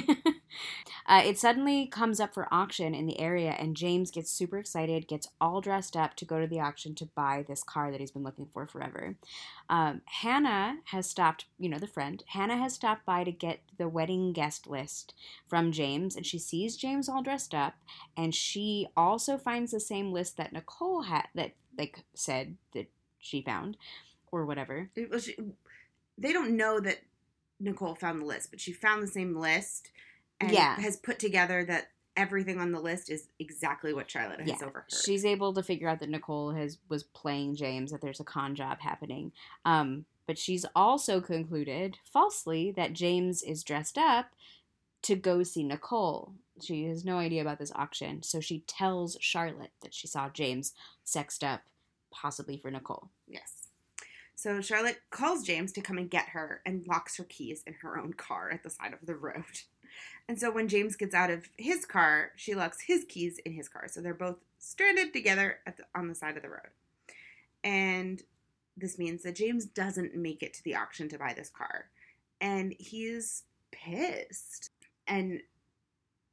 uh, 1.08 1.22
it 1.26 1.40
suddenly 1.40 1.88
comes 1.88 2.20
up 2.20 2.34
for 2.34 2.48
auction 2.54 2.94
in 2.94 3.06
the 3.06 3.20
area, 3.20 3.52
and 3.52 3.76
James 3.76 4.12
gets 4.12 4.32
super 4.32 4.58
excited, 4.58 5.08
gets 5.08 5.30
all 5.40 5.62
dressed 5.62 5.96
up 5.96 6.16
to 6.16 6.26
go 6.26 6.40
to 6.40 6.48
the 6.48 6.60
auction 6.60 6.96
to 6.96 7.06
buy 7.16 7.44
this 7.48 7.64
car 7.64 7.92
that 7.92 8.00
he's 8.00 8.12
been 8.12 8.24
looking 8.24 8.48
for 8.54 8.68
forever. 8.68 9.16
Um, 9.70 10.02
Hannah 10.06 10.78
has 10.86 11.10
stopped, 11.10 11.46
you 11.58 11.70
know, 11.70 11.80
the 11.80 11.88
friend, 11.88 12.24
Hannah 12.28 12.58
has 12.58 12.74
stopped 12.74 13.06
by 13.06 13.24
to 13.24 13.32
get 13.32 13.62
the 13.78 13.90
wedding 13.90 14.34
guest 14.34 14.68
list 14.68 15.14
from 15.48 15.72
James, 15.72 16.16
and 16.16 16.26
she 16.26 16.40
sees 16.40 16.78
James 16.78 17.08
all 17.08 17.24
dressed 17.24 17.56
up, 17.56 17.76
and 18.18 18.36
she 18.36 18.88
also 18.96 19.38
finds 19.38 19.72
the 19.72 19.80
same 19.80 20.12
list 20.12 20.38
that 20.38 20.54
Nicole 20.54 21.04
had, 21.04 21.28
that, 21.36 21.54
like, 21.80 22.04
said 22.14 22.58
that 22.74 22.92
she 23.18 23.42
found, 23.42 23.78
or 24.32 24.46
whatever. 24.46 24.90
It 24.96 25.10
was, 25.10 25.30
they 26.18 26.32
don't 26.32 26.56
know 26.56 26.80
that 26.80 27.00
Nicole 27.60 27.96
found 27.96 28.22
the 28.22 28.26
list, 28.26 28.52
but 28.52 28.60
she 28.62 28.72
found 28.72 29.02
the 29.02 29.08
same 29.08 29.36
list 29.36 29.90
and 30.40 30.52
Yeah. 30.52 30.80
has 30.80 30.98
put 30.98 31.18
together 31.20 31.66
that 31.66 31.90
everything 32.16 32.60
on 32.60 32.72
the 32.72 32.80
list 32.80 33.10
is 33.10 33.30
exactly 33.40 33.94
what 33.94 34.12
Charlotte 34.12 34.42
has 34.42 34.50
Yeah, 34.50 34.68
overheard. 34.68 34.92
She's 34.92 35.26
able 35.26 35.54
to 35.54 35.64
figure 35.64 35.88
out 35.88 36.00
that 36.02 36.10
Nicole 36.10 36.52
has 36.52 36.78
was 36.90 37.04
playing 37.04 37.56
James, 37.56 37.92
that 37.92 38.02
there's 38.02 38.20
a 38.20 38.26
con 38.26 38.56
job 38.56 38.80
happening. 38.82 39.32
Um, 39.66 40.06
but 40.28 40.38
she's 40.38 40.66
also 40.76 41.22
concluded 41.22 41.98
falsely 42.04 42.72
that 42.72 42.94
James 42.94 43.42
is 43.42 43.64
dressed 43.64 43.98
up 43.98 44.28
to 45.04 45.16
go 45.16 45.44
see 45.44 45.64
Nicole. 45.64 46.34
She 46.62 46.86
has 46.86 47.06
no 47.06 47.18
idea 47.18 47.42
about 47.42 47.60
this 47.60 47.72
auction, 47.74 48.22
so 48.22 48.40
she 48.40 48.60
tells 48.68 49.18
Charlotte 49.22 49.72
that 49.82 49.94
she 49.94 50.08
saw 50.08 50.30
James 50.30 50.74
sexed 51.04 51.44
up, 51.44 51.62
possibly 52.12 52.58
for 52.58 52.70
Nicole. 52.70 53.10
Yes. 53.28 53.68
So 54.36 54.62
Charlotte 54.62 55.02
calls 55.10 55.44
James 55.44 55.72
to 55.74 55.82
come 55.82 55.98
and 55.98 56.10
get 56.10 56.30
her 56.30 56.62
and 56.66 56.88
locks 56.88 57.18
her 57.18 57.26
keys 57.26 57.64
in 57.68 57.74
her 57.82 58.00
own 58.00 58.14
car 58.14 58.50
at 58.52 58.64
the 58.64 58.70
side 58.70 58.94
of 58.94 59.06
the 59.06 59.16
road. 59.16 59.44
And 60.30 60.40
so 60.40 60.52
when 60.52 60.68
James 60.68 60.96
gets 60.96 61.16
out 61.16 61.32
of 61.32 61.50
his 61.58 61.88
car, 61.88 62.34
she 62.36 62.54
locks 62.54 62.82
his 62.82 63.04
keys 63.10 63.40
in 63.40 63.52
his 63.52 63.68
car. 63.68 63.88
So 63.88 64.00
they're 64.00 64.14
both 64.14 64.38
stranded 64.60 65.12
together 65.12 65.58
the, 65.66 65.86
on 65.96 66.08
the 66.08 66.14
side 66.14 66.38
of 66.38 66.44
the 66.44 66.50
road. 66.50 66.70
And 67.64 68.22
this 68.78 69.00
means 69.00 69.24
that 69.24 69.36
James 69.36 69.66
doesn't 69.66 70.16
make 70.16 70.44
it 70.44 70.54
to 70.54 70.64
the 70.64 70.76
auction 70.76 71.10
to 71.10 71.18
buy 71.18 71.34
this 71.34 71.50
car. 71.50 71.86
And 72.40 72.76
he's 72.78 73.42
pissed. 73.72 74.70
And 75.10 75.42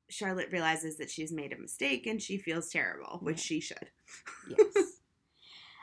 Charlotte 0.08 0.50
realizes 0.52 0.98
that 0.98 1.10
she's 1.10 1.32
made 1.32 1.52
a 1.52 1.58
mistake 1.58 2.06
and 2.06 2.22
she 2.22 2.38
feels 2.38 2.68
terrible, 2.68 3.18
which 3.22 3.40
she 3.40 3.60
should. 3.60 3.90
Yes. 4.48 4.95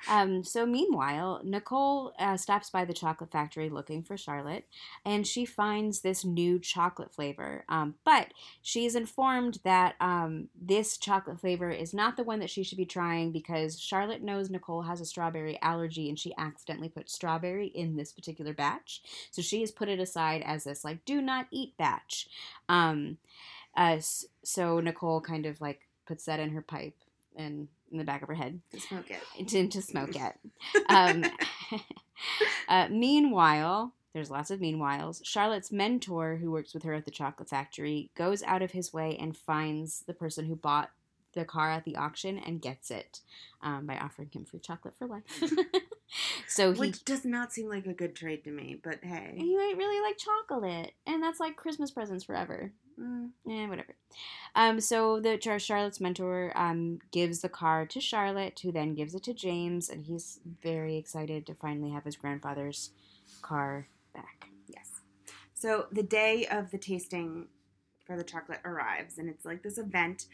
Um, 0.09 0.43
so 0.43 0.65
meanwhile, 0.65 1.41
Nicole 1.43 2.13
uh, 2.19 2.37
stops 2.37 2.69
by 2.69 2.85
the 2.85 2.93
chocolate 2.93 3.31
factory 3.31 3.69
looking 3.69 4.03
for 4.03 4.17
Charlotte, 4.17 4.65
and 5.05 5.25
she 5.25 5.45
finds 5.45 6.01
this 6.01 6.25
new 6.25 6.59
chocolate 6.59 7.13
flavor. 7.13 7.63
Um, 7.69 7.95
but 8.03 8.27
she 8.61 8.85
is 8.85 8.95
informed 8.95 9.59
that 9.63 9.95
um, 10.01 10.49
this 10.59 10.97
chocolate 10.97 11.39
flavor 11.39 11.69
is 11.69 11.93
not 11.93 12.17
the 12.17 12.23
one 12.23 12.39
that 12.39 12.49
she 12.49 12.63
should 12.63 12.77
be 12.77 12.85
trying 12.85 13.31
because 13.31 13.79
Charlotte 13.79 14.21
knows 14.23 14.49
Nicole 14.49 14.83
has 14.83 14.99
a 15.01 15.05
strawberry 15.05 15.59
allergy, 15.61 16.09
and 16.09 16.19
she 16.19 16.33
accidentally 16.37 16.89
put 16.89 17.09
strawberry 17.09 17.67
in 17.67 17.95
this 17.95 18.11
particular 18.11 18.53
batch. 18.53 19.01
So 19.31 19.41
she 19.41 19.61
has 19.61 19.71
put 19.71 19.89
it 19.89 19.99
aside 19.99 20.43
as 20.45 20.65
this 20.65 20.83
like 20.83 21.05
do 21.05 21.21
not 21.21 21.47
eat 21.51 21.77
batch. 21.77 22.27
Um, 22.67 23.17
uh, 23.75 23.97
so 24.43 24.79
Nicole 24.79 25.21
kind 25.21 25.45
of 25.45 25.61
like 25.61 25.81
puts 26.05 26.25
that 26.25 26.39
in 26.39 26.51
her 26.51 26.61
pipe 26.61 26.95
and 27.35 27.67
in 27.93 27.99
the 27.99 28.03
back 28.03 28.21
of 28.21 28.27
her 28.27 28.33
head 28.33 28.59
To 28.71 28.79
smoke 28.79 29.09
it. 29.09 29.47
to, 29.47 29.67
to 29.67 29.81
smoke 29.81 30.15
it. 30.15 30.33
Um, 30.89 31.23
uh, 32.67 32.87
meanwhile, 32.89 33.93
there's 34.13 34.29
lots 34.29 34.51
of 34.51 34.59
meanwhiles. 34.59 35.21
Charlotte's 35.23 35.71
mentor, 35.71 36.37
who 36.37 36.51
works 36.51 36.73
with 36.73 36.83
her 36.83 36.93
at 36.93 37.05
the 37.05 37.11
chocolate 37.11 37.49
factory, 37.49 38.11
goes 38.15 38.43
out 38.43 38.61
of 38.61 38.71
his 38.71 38.93
way 38.93 39.17
and 39.19 39.35
finds 39.35 40.01
the 40.01 40.13
person 40.13 40.45
who 40.45 40.55
bought 40.55 40.91
the 41.33 41.45
car 41.45 41.71
at 41.71 41.83
the 41.83 41.95
auction 41.95 42.37
and 42.37 42.61
gets 42.61 42.91
it 42.91 43.21
um, 43.61 43.85
by 43.85 43.97
offering 43.97 44.29
him 44.31 44.45
free 44.45 44.59
chocolate 44.59 44.95
for 44.97 45.07
life. 45.07 45.23
so 46.47 46.73
he 46.73 46.79
Which 46.79 47.03
does 47.03 47.25
not 47.25 47.51
seem 47.51 47.67
like 47.67 47.87
a 47.87 47.93
good 47.93 48.15
trade 48.15 48.43
to 48.43 48.51
me, 48.51 48.79
but 48.81 48.99
hey. 49.03 49.33
he 49.35 49.55
might 49.55 49.75
really 49.77 50.01
like 50.01 50.17
chocolate, 50.17 50.93
and 51.07 51.23
that's 51.23 51.39
like 51.39 51.55
Christmas 51.55 51.91
presents 51.91 52.23
forever. 52.23 52.71
Mm. 52.99 53.31
Eh, 53.49 53.67
whatever. 53.67 53.95
Um, 54.55 54.79
so 54.79 55.19
the 55.19 55.37
Char- 55.37 55.59
Charlotte's 55.59 55.99
mentor 55.99 56.51
um, 56.55 56.99
gives 57.11 57.41
the 57.41 57.49
car 57.49 57.85
to 57.87 57.99
Charlotte, 57.99 58.59
who 58.61 58.71
then 58.71 58.93
gives 58.93 59.15
it 59.15 59.23
to 59.23 59.33
James, 59.33 59.89
and 59.89 60.05
he's 60.05 60.39
very 60.61 60.97
excited 60.97 61.45
to 61.47 61.55
finally 61.55 61.91
have 61.91 62.03
his 62.03 62.15
grandfather's 62.15 62.91
car 63.41 63.87
back. 64.13 64.47
Yes. 64.67 65.01
So 65.53 65.87
the 65.91 66.03
day 66.03 66.45
of 66.51 66.71
the 66.71 66.77
tasting 66.77 67.47
for 68.05 68.15
the 68.17 68.23
chocolate 68.23 68.59
arrives, 68.65 69.17
and 69.17 69.29
it's 69.29 69.45
like 69.45 69.63
this 69.63 69.77
event, 69.77 70.25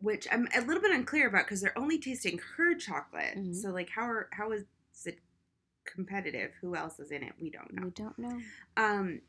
which 0.00 0.26
I'm 0.30 0.48
a 0.56 0.60
little 0.60 0.82
bit 0.82 0.92
unclear 0.92 1.28
about 1.28 1.44
because 1.44 1.60
they're 1.60 1.76
only 1.78 1.98
tasting 1.98 2.40
her 2.56 2.74
chocolate. 2.74 3.36
Mhm. 3.36 3.54
So 3.54 3.70
like, 3.70 3.90
how 3.90 4.02
are 4.02 4.28
how 4.32 4.52
is 4.52 4.64
it 5.04 5.18
competitive? 5.84 6.52
Who 6.60 6.76
else 6.76 6.98
is 7.00 7.10
in 7.10 7.22
it? 7.22 7.32
We 7.40 7.50
don't 7.50 7.72
know. 7.74 7.84
We 7.84 7.90
don't 7.90 8.18
know. 8.18 8.40
Um, 8.76 9.20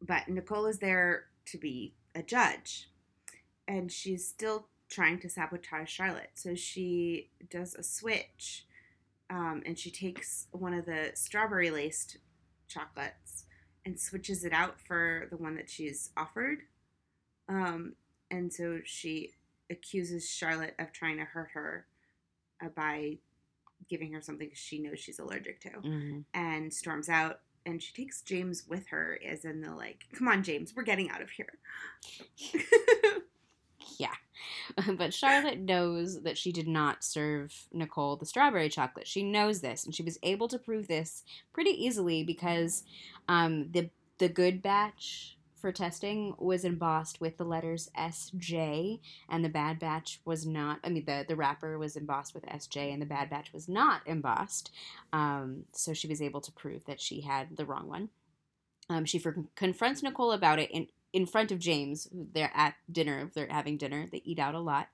but 0.00 0.28
Nicole 0.28 0.66
is 0.66 0.78
there 0.78 1.24
to 1.52 1.58
be 1.58 1.94
a 2.14 2.22
judge, 2.22 2.90
and 3.66 3.90
she's 3.92 4.26
still 4.26 4.68
trying 4.88 5.18
to 5.20 5.28
sabotage 5.28 5.90
Charlotte. 5.90 6.30
So 6.34 6.54
she 6.54 7.30
does 7.50 7.74
a 7.74 7.82
switch, 7.82 8.66
um, 9.30 9.62
and 9.66 9.78
she 9.78 9.90
takes 9.90 10.46
one 10.52 10.72
of 10.74 10.86
the 10.86 11.12
strawberry 11.14 11.70
laced 11.70 12.18
chocolates 12.68 13.44
and 13.84 13.98
switches 13.98 14.44
it 14.44 14.52
out 14.52 14.80
for 14.80 15.26
the 15.30 15.36
one 15.36 15.54
that 15.56 15.68
she's 15.70 16.10
offered. 16.16 16.62
Um, 17.48 17.94
and 18.30 18.52
so 18.52 18.80
she 18.84 19.32
accuses 19.70 20.28
Charlotte 20.28 20.74
of 20.78 20.92
trying 20.92 21.18
to 21.18 21.24
hurt 21.24 21.50
her 21.52 21.86
uh, 22.62 22.68
by 22.68 23.18
giving 23.88 24.12
her 24.12 24.20
something 24.20 24.50
she 24.54 24.78
knows 24.80 24.98
she's 24.98 25.18
allergic 25.18 25.60
to 25.60 25.70
Mhm. 25.70 26.24
and 26.34 26.72
storms 26.74 27.08
out 27.08 27.40
and 27.68 27.82
she 27.82 27.92
takes 27.92 28.22
James 28.22 28.64
with 28.68 28.88
her 28.88 29.18
as 29.26 29.44
in 29.44 29.60
the 29.60 29.74
like 29.74 30.06
come 30.12 30.28
on 30.28 30.42
James 30.42 30.74
we're 30.74 30.82
getting 30.82 31.10
out 31.10 31.22
of 31.22 31.30
here 31.30 31.52
Yeah. 33.98 34.14
but 34.96 35.14
Charlotte 35.14 35.58
knows 35.58 36.22
that 36.22 36.38
she 36.38 36.52
did 36.52 36.68
not 36.68 37.04
serve 37.04 37.66
Nicole 37.72 38.16
the 38.16 38.26
strawberry 38.26 38.68
chocolate. 38.68 39.06
She 39.06 39.22
knows 39.22 39.60
this, 39.60 39.84
and 39.84 39.94
she 39.94 40.02
was 40.02 40.18
able 40.22 40.48
to 40.48 40.58
prove 40.58 40.88
this 40.88 41.24
pretty 41.52 41.70
easily 41.70 42.22
because 42.22 42.84
um, 43.28 43.70
the 43.72 43.90
the 44.18 44.28
good 44.28 44.62
batch 44.62 45.37
for 45.60 45.72
testing 45.72 46.34
was 46.38 46.64
embossed 46.64 47.20
with 47.20 47.36
the 47.36 47.44
letters 47.44 47.90
SJ, 47.98 49.00
and 49.28 49.44
the 49.44 49.48
bad 49.48 49.78
batch 49.78 50.20
was 50.24 50.46
not. 50.46 50.80
I 50.84 50.88
mean, 50.88 51.04
the 51.04 51.24
the 51.26 51.36
wrapper 51.36 51.78
was 51.78 51.96
embossed 51.96 52.34
with 52.34 52.46
SJ, 52.46 52.92
and 52.92 53.02
the 53.02 53.06
bad 53.06 53.30
batch 53.30 53.52
was 53.52 53.68
not 53.68 54.02
embossed. 54.06 54.70
Um, 55.12 55.64
so 55.72 55.92
she 55.92 56.08
was 56.08 56.22
able 56.22 56.40
to 56.40 56.52
prove 56.52 56.84
that 56.86 57.00
she 57.00 57.22
had 57.22 57.56
the 57.56 57.64
wrong 57.66 57.88
one. 57.88 58.08
Um, 58.90 59.04
she 59.04 59.18
for- 59.18 59.44
confronts 59.54 60.02
Nicole 60.02 60.32
about 60.32 60.58
it 60.58 60.70
in 60.70 60.88
in 61.12 61.26
front 61.26 61.50
of 61.50 61.58
James. 61.58 62.08
They're 62.12 62.52
at 62.54 62.74
dinner. 62.90 63.30
They're 63.34 63.48
having 63.48 63.76
dinner. 63.76 64.06
They 64.10 64.22
eat 64.24 64.38
out 64.38 64.54
a 64.54 64.60
lot. 64.60 64.88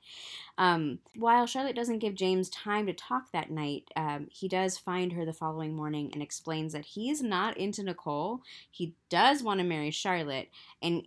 Um, 0.59 1.01
while 1.17 1.47
Charlotte 1.47 1.77
doesn't 1.77 1.99
give 1.99 2.15
James 2.15 2.49
time 2.49 2.87
to 2.87 2.93
talk 2.93 3.33
that 3.33 3.51
night, 3.51 3.85
um, 3.97 4.29
he 4.31 4.49
does 4.49 4.79
find 4.79 5.13
her 5.13 5.25
the 5.25 5.33
following 5.33 5.75
morning 5.75 6.11
and 6.13 6.23
explains 6.23 6.73
that 6.73 6.85
he 6.85 7.11
is 7.11 7.23
not 7.23 7.57
into 7.57 7.83
Nicole. 7.83 8.43
He 8.71 8.95
does 9.09 9.43
want 9.43 9.59
to 9.61 9.67
marry 9.67 9.91
Charlotte 9.91 10.49
and 10.83 11.07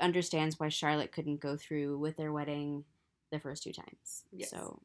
understands 0.00 0.60
why 0.60 0.68
Charlotte 0.68 1.12
couldn't 1.12 1.40
go 1.40 1.56
through 1.56 1.98
with 1.98 2.16
their 2.16 2.32
wedding 2.32 2.84
the 3.30 3.40
first 3.40 3.64
two 3.64 3.72
times. 3.72 4.24
Yes. 4.32 4.50
So 4.50 4.80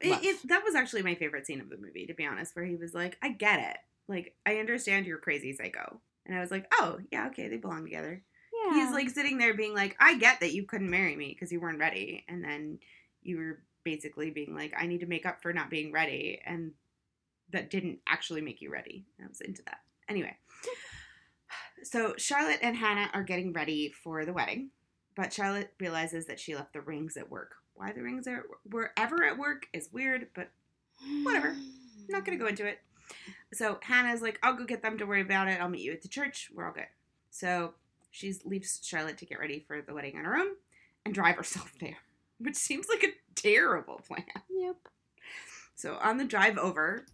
It, 0.00 0.24
it, 0.24 0.48
that 0.48 0.64
was 0.64 0.74
actually 0.74 1.02
my 1.02 1.14
favorite 1.14 1.46
scene 1.46 1.60
of 1.60 1.68
the 1.68 1.76
movie 1.76 2.06
to 2.06 2.14
be 2.14 2.26
honest 2.26 2.56
where 2.56 2.64
he 2.64 2.74
was 2.74 2.94
like 2.94 3.16
I 3.22 3.28
get 3.28 3.60
it 3.60 3.76
like 4.08 4.34
I 4.44 4.56
understand 4.56 5.06
you're 5.06 5.18
crazy 5.18 5.52
psycho 5.52 6.00
and 6.26 6.36
I 6.36 6.40
was 6.40 6.50
like 6.50 6.66
oh 6.80 6.98
yeah 7.12 7.28
okay 7.28 7.48
they 7.48 7.56
belong 7.56 7.84
together 7.84 8.22
yeah, 8.76 8.86
he's 8.86 8.94
like 8.94 9.10
sitting 9.10 9.38
there 9.38 9.54
being 9.54 9.74
like 9.74 9.96
I 10.00 10.18
get 10.18 10.40
that 10.40 10.52
you 10.52 10.64
couldn't 10.64 10.90
marry 10.90 11.16
me 11.16 11.28
because 11.28 11.52
you 11.52 11.60
weren't 11.60 11.78
ready 11.78 12.24
and 12.28 12.44
then 12.44 12.78
you 13.22 13.38
were 13.38 13.58
basically 13.84 14.30
being 14.30 14.54
like 14.54 14.72
I 14.76 14.86
need 14.86 15.00
to 15.00 15.06
make 15.06 15.26
up 15.26 15.42
for 15.42 15.52
not 15.52 15.70
being 15.70 15.92
ready 15.92 16.40
and 16.44 16.72
that 17.52 17.70
didn't 17.70 17.98
actually 18.06 18.40
make 18.40 18.60
you 18.60 18.70
ready 18.70 19.04
I 19.22 19.28
was 19.28 19.40
into 19.40 19.62
that 19.64 19.80
anyway 20.08 20.36
so 21.82 22.14
Charlotte 22.16 22.60
and 22.62 22.76
Hannah 22.76 23.10
are 23.12 23.24
getting 23.24 23.52
ready 23.52 23.92
for 24.02 24.24
the 24.24 24.32
wedding 24.32 24.70
but 25.16 25.32
Charlotte 25.32 25.72
realizes 25.80 26.26
that 26.26 26.40
she 26.40 26.54
left 26.54 26.72
the 26.72 26.80
rings 26.80 27.16
at 27.16 27.30
work 27.30 27.56
why 27.74 27.92
the 27.92 28.02
rings 28.02 28.26
are 28.26 28.44
wherever 28.70 29.24
at 29.24 29.38
work 29.38 29.66
is 29.72 29.88
weird 29.92 30.28
but 30.34 30.50
whatever. 31.22 31.48
I'm 31.48 31.72
not 32.08 32.24
gonna 32.24 32.38
go 32.38 32.46
into 32.46 32.66
it. 32.66 32.78
So 33.52 33.78
Hannah's 33.82 34.22
like, 34.22 34.38
I'll 34.42 34.54
go 34.54 34.64
get 34.64 34.82
them. 34.82 34.96
Don't 34.96 35.08
worry 35.08 35.20
about 35.20 35.48
it. 35.48 35.60
I'll 35.60 35.68
meet 35.68 35.82
you 35.82 35.92
at 35.92 36.02
the 36.02 36.08
church. 36.08 36.50
We're 36.54 36.66
all 36.66 36.72
good. 36.72 36.86
So 37.30 37.74
she 38.12 38.34
leaves 38.44 38.78
Charlotte 38.84 39.18
to 39.18 39.26
get 39.26 39.40
ready 39.40 39.64
for 39.66 39.82
the 39.82 39.94
wedding 39.94 40.16
on 40.16 40.24
her 40.24 40.36
own 40.36 40.54
and 41.04 41.14
drive 41.14 41.36
herself 41.36 41.72
there, 41.80 41.96
which 42.38 42.54
seems 42.54 42.86
like 42.88 43.02
a 43.02 43.16
terrible 43.34 44.00
plan. 44.06 44.24
Yep. 44.48 44.76
So 45.74 45.98
on 46.00 46.18
the 46.18 46.24
drive 46.24 46.58
over, 46.58 47.06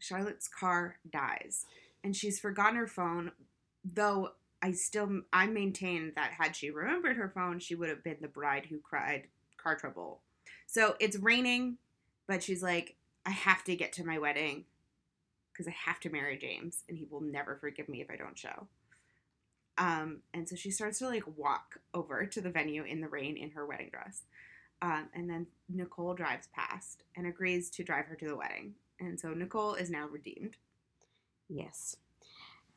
Charlotte's 0.00 0.48
car 0.48 0.96
dies, 1.12 1.66
and 2.02 2.16
she's 2.16 2.40
forgotten 2.40 2.76
her 2.76 2.88
phone. 2.88 3.30
Though 3.84 4.30
I 4.62 4.72
still 4.72 5.20
I 5.32 5.46
maintain 5.46 6.12
that 6.16 6.32
had 6.32 6.56
she 6.56 6.70
remembered 6.70 7.18
her 7.18 7.28
phone, 7.28 7.58
she 7.58 7.74
would 7.74 7.90
have 7.90 8.02
been 8.02 8.16
the 8.20 8.28
bride 8.28 8.66
who 8.68 8.78
cried 8.78 9.28
car 9.58 9.76
trouble. 9.76 10.22
So 10.66 10.96
it's 10.98 11.18
raining, 11.18 11.76
but 12.26 12.42
she's 12.42 12.62
like, 12.62 12.96
I 13.26 13.30
have 13.30 13.62
to 13.64 13.76
get 13.76 13.92
to 13.94 14.04
my 14.04 14.18
wedding 14.18 14.64
because 15.52 15.68
I 15.68 15.74
have 15.86 16.00
to 16.00 16.10
marry 16.10 16.38
James, 16.38 16.82
and 16.88 16.96
he 16.96 17.06
will 17.10 17.20
never 17.20 17.56
forgive 17.56 17.88
me 17.88 18.00
if 18.00 18.10
I 18.10 18.16
don't 18.16 18.38
show. 18.38 18.66
Um, 19.76 20.20
and 20.32 20.48
so 20.48 20.56
she 20.56 20.70
starts 20.70 20.98
to 21.00 21.08
like 21.08 21.24
walk 21.36 21.80
over 21.92 22.26
to 22.26 22.40
the 22.40 22.50
venue 22.50 22.84
in 22.84 23.00
the 23.00 23.08
rain 23.08 23.36
in 23.36 23.50
her 23.50 23.66
wedding 23.66 23.90
dress. 23.90 24.22
Um, 24.82 25.08
and 25.14 25.28
then 25.28 25.46
Nicole 25.68 26.14
drives 26.14 26.48
past 26.54 27.04
and 27.16 27.26
agrees 27.26 27.70
to 27.70 27.84
drive 27.84 28.06
her 28.06 28.16
to 28.16 28.26
the 28.26 28.36
wedding. 28.36 28.74
And 29.00 29.18
so 29.18 29.30
Nicole 29.30 29.74
is 29.74 29.90
now 29.90 30.06
redeemed. 30.06 30.56
Yes. 31.48 31.96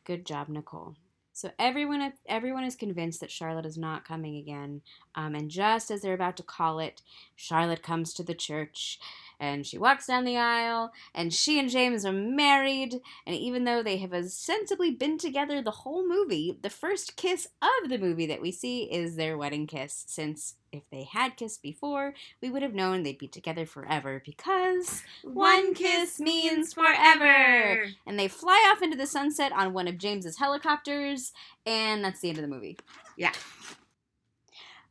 Good 0.06 0.26
job, 0.26 0.50
Nicole. 0.50 0.96
So 1.34 1.52
everyone, 1.60 2.14
everyone 2.26 2.64
is 2.64 2.76
convinced 2.76 3.20
that 3.20 3.30
Charlotte 3.30 3.66
is 3.66 3.78
not 3.78 4.08
coming 4.08 4.38
again. 4.38 4.82
Um, 5.14 5.36
and 5.36 5.52
just 5.52 5.92
as 5.92 6.02
they're 6.02 6.16
about 6.16 6.36
to 6.38 6.44
call 6.44 6.80
it, 6.80 7.04
Charlotte 7.36 7.84
comes 7.84 8.12
to 8.16 8.24
the 8.24 8.34
church 8.34 9.00
and 9.40 9.66
she 9.66 9.78
walks 9.78 10.08
down 10.08 10.26
the 10.26 10.38
aisle, 10.38 10.92
and 11.14 11.34
she 11.34 11.60
and 11.60 11.70
James 11.70 12.06
are 12.06 12.14
married. 12.14 12.96
And 13.26 13.36
even 13.36 13.64
though 13.64 13.84
they 13.84 13.98
have 13.98 14.14
ostensibly 14.14 14.92
been 14.92 15.18
together 15.18 15.62
the 15.62 15.72
whole 15.72 16.08
movie, 16.08 16.58
the 16.62 16.70
first 16.70 17.16
kiss 17.16 17.48
of 17.62 17.90
the 17.90 17.98
movie 17.98 18.26
that 18.28 18.42
we 18.42 18.52
see 18.52 18.84
is 18.84 19.16
their 19.16 19.38
wedding 19.38 19.68
kiss. 19.68 20.06
Since 20.08 20.56
if 20.72 20.84
they 20.92 21.04
had 21.04 21.38
kissed 21.38 21.62
before, 21.62 22.14
we 22.42 22.50
would 22.50 22.62
have 22.62 22.74
known 22.74 23.04
they'd 23.04 23.18
be 23.18 23.28
together 23.28 23.66
forever 23.66 24.22
because 24.26 25.04
one 25.24 25.74
kiss 25.74 26.20
means 26.20 26.74
forever. 26.74 27.86
And 28.06 28.20
they 28.20 28.28
fly 28.28 28.72
off 28.72 28.82
into 28.82 28.98
the 28.98 29.08
sunset 29.08 29.52
on 29.52 29.74
one 29.74 29.88
of 29.88 29.98
James's 29.98 30.38
helicopters, 30.38 31.32
and 31.66 32.04
that's 32.04 32.20
the 32.20 32.30
end 32.30 32.38
of 32.38 32.42
the 32.42 32.48
movie. 32.48 32.78
Yeah. 33.18 33.34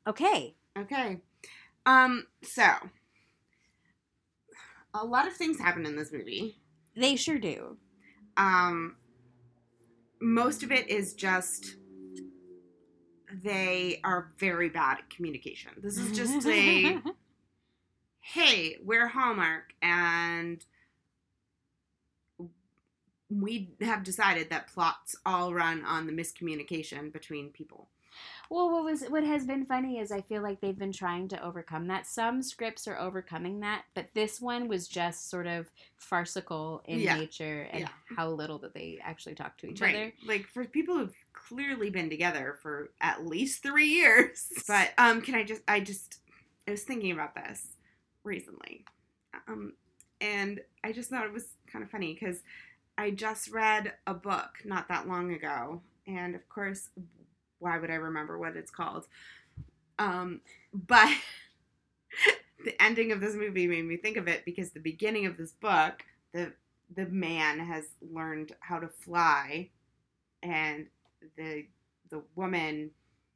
Okay. 0.07 0.55
Okay. 0.79 1.21
Um, 1.85 2.27
so 2.43 2.65
a 5.01 5.05
lot 5.05 5.27
of 5.27 5.35
things 5.35 5.59
happen 5.59 5.87
in 5.87 5.97
this 5.97 6.13
movie. 6.13 6.59
They 6.95 7.17
sure 7.17 7.39
do. 7.39 7.77
Um, 8.37 8.97
most 10.21 10.63
of 10.63 10.73
it 10.73 10.89
is 10.89 11.15
just 11.15 11.77
they 13.43 14.01
are 14.05 14.33
very 14.39 14.69
bad 14.69 14.99
at 14.99 15.11
communication. 15.11 15.73
This 15.83 15.99
is 15.99 16.17
just 16.17 16.47
a 16.47 17.01
hey, 18.21 18.79
we're 18.83 19.09
Hallmark 19.09 19.73
and 19.83 20.65
we 23.29 23.71
have 23.81 24.05
decided 24.05 24.51
that 24.51 24.69
plots 24.69 25.17
all 25.27 25.53
run 25.53 25.85
on 25.85 26.07
the 26.07 26.13
miscommunication 26.13 27.13
between 27.13 27.51
people. 27.51 27.89
Well, 28.51 28.71
what 28.71 28.85
was 28.85 29.03
what 29.05 29.25
has 29.25 29.45
been 29.45 29.67
funny 29.67 29.99
is 29.99 30.13
I 30.13 30.21
feel 30.21 30.43
like 30.43 30.61
they've 30.61 30.79
been 30.79 30.93
trying 30.93 31.29
to 31.29 31.45
overcome 31.45 31.89
that. 31.89 32.07
Some 32.07 32.43
scripts 32.43 32.87
are 32.87 32.99
overcoming 32.99 33.61
that, 33.61 33.85
but 33.95 34.09
this 34.15 34.41
one 34.41 34.69
was 34.69 34.87
just 34.89 35.31
sort 35.31 35.47
of 35.47 35.67
farcical 35.97 36.83
in 36.87 37.01
Yeah. 37.01 37.17
nature 37.17 37.69
and 37.73 37.83
Yeah. 37.83 37.89
how 38.17 38.29
little 38.31 38.59
that 38.61 38.75
they 38.75 38.99
actually 39.03 39.35
talk 39.35 39.57
to 39.59 39.69
each 39.69 39.81
right. 39.81 39.95
other. 39.95 40.13
Like 40.25 40.47
for 40.47 40.65
people 40.65 40.99
who've 40.99 41.15
clearly 41.33 41.91
been 41.91 42.11
together 42.11 42.59
for 42.63 42.91
at 43.01 43.27
least 43.27 43.63
three 43.63 43.89
years. 43.89 44.53
But 44.67 44.93
um, 44.99 45.21
can 45.23 45.35
I 45.35 45.45
just? 45.45 45.63
I 45.69 45.81
just 45.81 46.19
I 46.67 46.73
was 46.73 46.83
thinking 46.83 47.13
about 47.13 47.35
this 47.35 47.69
recently, 48.25 48.85
um, 49.49 49.73
and 50.21 50.61
I 50.83 50.93
just 50.93 51.11
thought 51.11 51.25
it 51.27 51.33
was 51.33 51.55
kind 51.71 51.85
of 51.85 51.91
funny 51.91 52.15
because 52.15 52.39
I 52.99 53.11
just 53.11 53.51
read 53.53 53.93
a 54.07 54.15
book 54.15 54.51
not 54.65 54.89
that 54.89 55.07
long 55.07 55.33
ago, 55.33 55.83
and 56.07 56.35
of 56.35 56.49
course, 56.49 56.89
why 57.59 57.79
would 57.79 57.91
I 57.91 57.95
remember 57.95 58.39
what 58.39 58.57
it's 58.57 58.71
called? 58.71 59.07
Um, 59.99 60.41
but 60.73 61.09
the 62.65 62.81
ending 62.83 63.13
of 63.13 63.21
this 63.21 63.35
movie 63.35 63.67
made 63.67 63.85
me 63.85 63.97
think 63.97 64.17
of 64.17 64.29
it 64.29 64.45
because 64.45 64.71
the 64.71 64.81
beginning 64.81 65.27
of 65.27 65.37
this 65.37 65.53
book, 65.53 66.05
the 66.33 66.53
the 66.95 67.07
man 67.07 67.59
has 67.59 67.85
learned 68.01 68.53
how 68.61 68.79
to 68.79 68.89
fly, 68.89 69.71
and 70.43 70.87
the 71.37 71.67
the 72.11 72.23
woman 72.35 72.91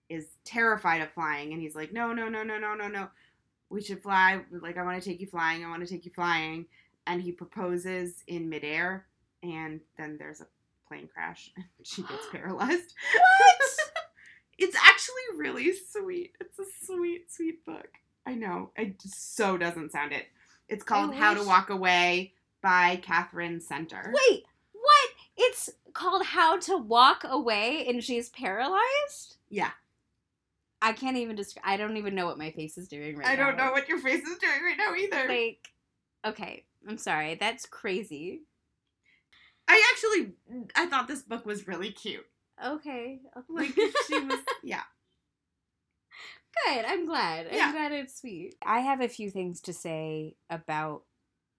is 0.09 0.27
terrified 0.45 1.01
of 1.01 1.13
flying, 1.13 1.53
and 1.53 1.63
he's 1.63 1.75
like, 1.75 1.93
no, 1.93 2.13
no, 2.13 2.29
no, 2.29 2.43
no, 2.43 2.59
no, 2.59 2.75
no, 2.75 2.89
no, 2.89 3.09
we 3.69 3.81
should 3.83 4.03
fly. 4.03 4.41
Like 4.51 4.77
I 4.77 4.83
want 4.83 5.03
to 5.03 5.09
take 5.09 5.21
you 5.21 5.27
flying. 5.27 5.65
I 5.65 5.69
want 5.69 5.87
to 5.87 5.93
take 5.93 6.05
you 6.05 6.13
flying, 6.15 6.67
and 7.07 7.23
he 7.23 7.33
proposes 7.33 8.23
in 8.27 8.49
midair, 8.49 9.07
and 9.43 9.81
then 9.97 10.17
there's 10.19 10.41
a 10.41 10.47
plane 10.89 11.09
crash, 11.13 11.51
and 11.57 11.65
she 11.83 12.03
gets 12.03 12.27
paralyzed. 12.33 12.95
What? 13.15 13.70
It's 14.61 14.77
actually 14.77 15.39
really 15.39 15.73
sweet. 15.73 16.37
It's 16.41 16.59
a 16.59 16.65
sweet, 16.85 17.33
sweet 17.33 17.65
book. 17.65 17.89
I 18.27 18.35
know. 18.35 18.71
It 18.77 19.01
just 19.01 19.35
so 19.35 19.57
doesn't 19.57 19.91
sound 19.91 20.13
it. 20.13 20.27
It's 20.69 20.85
called 20.85 21.15
How 21.15 21.35
to 21.35 21.43
Walk 21.43 21.71
Away 21.71 22.35
by 22.63 22.97
Katherine 22.97 23.61
Center. 23.61 24.13
Wait, 24.15 24.45
what? 24.73 25.11
It's 25.37 25.71
called 25.95 26.25
How 26.27 26.59
to 26.59 26.77
Walk 26.77 27.25
Away 27.25 27.87
and 27.89 28.05
she's 28.05 28.29
paralyzed? 28.29 29.37
Yeah. 29.49 29.71
I 30.83 30.93
can't 30.93 31.17
even 31.17 31.37
describe 31.37 31.65
I 31.67 31.77
don't 31.77 31.97
even 31.97 32.15
know 32.15 32.27
what 32.27 32.39
my 32.39 32.51
face 32.51 32.79
is 32.79 32.87
doing 32.87 33.17
right 33.17 33.27
I 33.27 33.35
now. 33.35 33.43
I 33.43 33.47
don't 33.47 33.57
know 33.57 33.73
what 33.73 33.89
your 33.89 33.99
face 33.99 34.23
is 34.23 34.39
doing 34.39 34.63
right 34.65 34.77
now 34.79 34.95
either. 34.95 35.29
like 35.29 35.71
okay, 36.27 36.65
I'm 36.87 36.99
sorry. 36.99 37.35
That's 37.35 37.67
crazy. 37.67 38.43
I 39.69 39.83
actually, 39.93 40.33
I 40.75 40.87
thought 40.87 41.07
this 41.09 41.23
book 41.23 41.47
was 41.47 41.69
really 41.69 41.93
cute. 41.93 42.27
Okay. 42.65 43.21
Like 43.49 43.75
she 44.09 44.19
was, 44.21 44.41
yeah. 44.63 44.83
Good. 46.67 46.85
I'm 46.85 47.07
glad. 47.07 47.47
I'm 47.53 47.73
glad 47.73 47.93
it's 47.93 48.21
sweet. 48.21 48.57
I 48.65 48.81
have 48.81 49.01
a 49.01 49.09
few 49.09 49.31
things 49.31 49.61
to 49.63 49.73
say 49.73 50.35
about. 50.49 51.03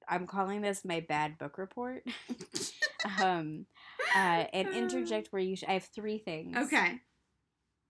I'm 0.08 0.28
calling 0.28 0.62
this 0.62 0.84
my 0.84 1.00
bad 1.00 1.38
book 1.38 1.58
report. 1.58 2.04
um, 3.24 3.66
uh, 4.14 4.46
and 4.54 4.68
interject 4.70 5.30
where 5.32 5.42
you. 5.42 5.56
Sh- 5.56 5.64
I 5.68 5.74
have 5.74 5.86
three 5.86 6.18
things. 6.18 6.58
Okay. 6.58 7.00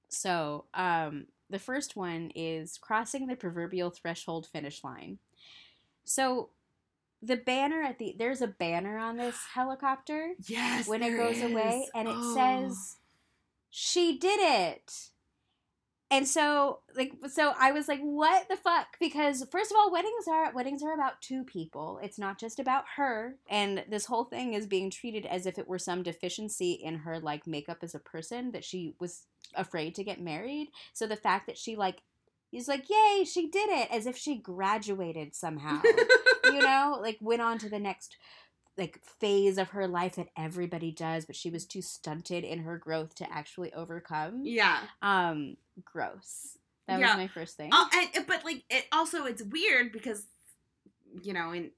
So, 0.09 0.65
um, 0.73 1.25
the 1.49 1.59
first 1.59 1.95
one 1.95 2.31
is 2.35 2.77
crossing 2.77 3.27
the 3.27 3.35
proverbial 3.35 3.89
threshold 3.89 4.45
finish 4.45 4.83
line. 4.83 5.17
So, 6.03 6.49
the 7.23 7.37
banner 7.37 7.81
at 7.81 7.97
the 7.97 8.15
there's 8.17 8.41
a 8.41 8.47
banner 8.47 8.97
on 8.97 9.17
this 9.17 9.37
helicopter 9.53 10.33
Yes. 10.47 10.87
when 10.87 11.01
it 11.01 11.17
goes 11.17 11.41
away, 11.41 11.87
and 11.95 12.07
it 12.07 12.15
Oh. 12.17 12.33
says, 12.35 12.97
"She 13.71 14.17
did 14.17 14.39
it." 14.39 15.11
And 16.11 16.27
so, 16.27 16.79
like, 16.93 17.13
so 17.29 17.53
I 17.57 17.71
was 17.71 17.87
like, 17.87 18.01
"What 18.01 18.49
the 18.49 18.57
fuck?" 18.57 18.99
Because 18.99 19.45
first 19.49 19.71
of 19.71 19.77
all, 19.77 19.91
weddings 19.91 20.27
are 20.29 20.51
weddings 20.53 20.83
are 20.83 20.93
about 20.93 21.21
two 21.21 21.45
people. 21.45 21.99
It's 22.03 22.19
not 22.19 22.37
just 22.37 22.59
about 22.59 22.83
her. 22.97 23.37
And 23.49 23.85
this 23.89 24.05
whole 24.05 24.25
thing 24.25 24.53
is 24.53 24.67
being 24.67 24.91
treated 24.91 25.25
as 25.25 25.45
if 25.45 25.57
it 25.57 25.69
were 25.69 25.79
some 25.79 26.03
deficiency 26.03 26.73
in 26.73 26.95
her 26.99 27.17
like 27.19 27.47
makeup 27.47 27.77
as 27.81 27.95
a 27.95 27.99
person 27.99 28.51
that 28.51 28.65
she 28.65 28.93
was 28.99 29.25
afraid 29.55 29.95
to 29.95 30.03
get 30.03 30.19
married. 30.19 30.67
So 30.91 31.07
the 31.07 31.15
fact 31.15 31.47
that 31.47 31.57
she 31.57 31.77
like 31.77 32.01
is 32.51 32.67
like, 32.67 32.89
"Yay, 32.89 33.23
she 33.23 33.47
did 33.47 33.69
it," 33.69 33.87
as 33.89 34.05
if 34.05 34.17
she 34.17 34.35
graduated 34.35 35.33
somehow 35.33 35.81
you 36.45 36.59
know, 36.59 36.99
like 37.01 37.17
went 37.21 37.41
on 37.41 37.57
to 37.59 37.69
the 37.69 37.79
next 37.79 38.17
like 38.77 38.99
phase 39.19 39.57
of 39.57 39.69
her 39.69 39.87
life 39.87 40.15
that 40.15 40.29
everybody 40.37 40.91
does, 40.91 41.25
but 41.25 41.35
she 41.35 41.49
was 41.49 41.65
too 41.65 41.81
stunted 41.81 42.43
in 42.43 42.59
her 42.59 42.77
growth 42.77 43.15
to 43.15 43.31
actually 43.31 43.73
overcome. 43.73 44.41
yeah. 44.45 44.79
Um, 45.01 45.57
gross. 45.83 46.57
That 46.87 46.99
Yeah. 46.99 47.09
was 47.09 47.17
my 47.17 47.27
first 47.27 47.57
thing. 47.57 47.69
Oh, 47.73 47.87
and, 47.93 48.25
but 48.27 48.43
like 48.45 48.63
it 48.69 48.85
also 48.91 49.25
it's 49.25 49.43
weird 49.43 49.91
because 49.91 50.25
you 51.21 51.33
know 51.33 51.51
in 51.51 51.71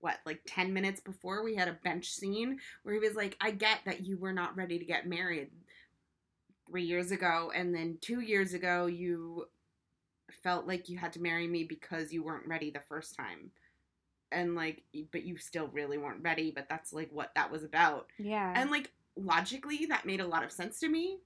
what 0.00 0.18
like 0.26 0.40
10 0.46 0.72
minutes 0.72 1.00
before 1.00 1.44
we 1.44 1.54
had 1.54 1.68
a 1.68 1.78
bench 1.84 2.10
scene 2.10 2.58
where 2.82 2.94
he 2.94 3.00
was 3.00 3.14
like 3.14 3.36
I 3.40 3.50
get 3.52 3.80
that 3.86 4.04
you 4.04 4.18
were 4.18 4.32
not 4.32 4.56
ready 4.56 4.78
to 4.78 4.84
get 4.84 5.06
married 5.06 5.50
3 6.68 6.82
years 6.82 7.10
ago 7.10 7.52
and 7.54 7.74
then 7.74 7.98
2 8.00 8.20
years 8.20 8.52
ago 8.54 8.86
you 8.86 9.46
felt 10.42 10.66
like 10.66 10.88
you 10.88 10.98
had 10.98 11.12
to 11.12 11.20
marry 11.22 11.46
me 11.46 11.64
because 11.64 12.12
you 12.12 12.24
weren't 12.24 12.48
ready 12.48 12.70
the 12.70 12.82
first 12.88 13.14
time 13.14 13.50
and 14.32 14.54
like 14.54 14.82
but 15.10 15.24
you 15.24 15.36
still 15.36 15.68
really 15.68 15.98
weren't 15.98 16.22
ready 16.22 16.50
but 16.50 16.68
that's 16.68 16.92
like 16.92 17.10
what 17.12 17.30
that 17.34 17.50
was 17.50 17.62
about 17.62 18.06
yeah. 18.18 18.52
and 18.56 18.70
like 18.70 18.90
logically 19.16 19.86
that 19.86 20.06
made 20.06 20.20
a 20.20 20.26
lot 20.26 20.44
of 20.44 20.52
sense 20.52 20.80
to 20.80 20.88
me 20.88 21.18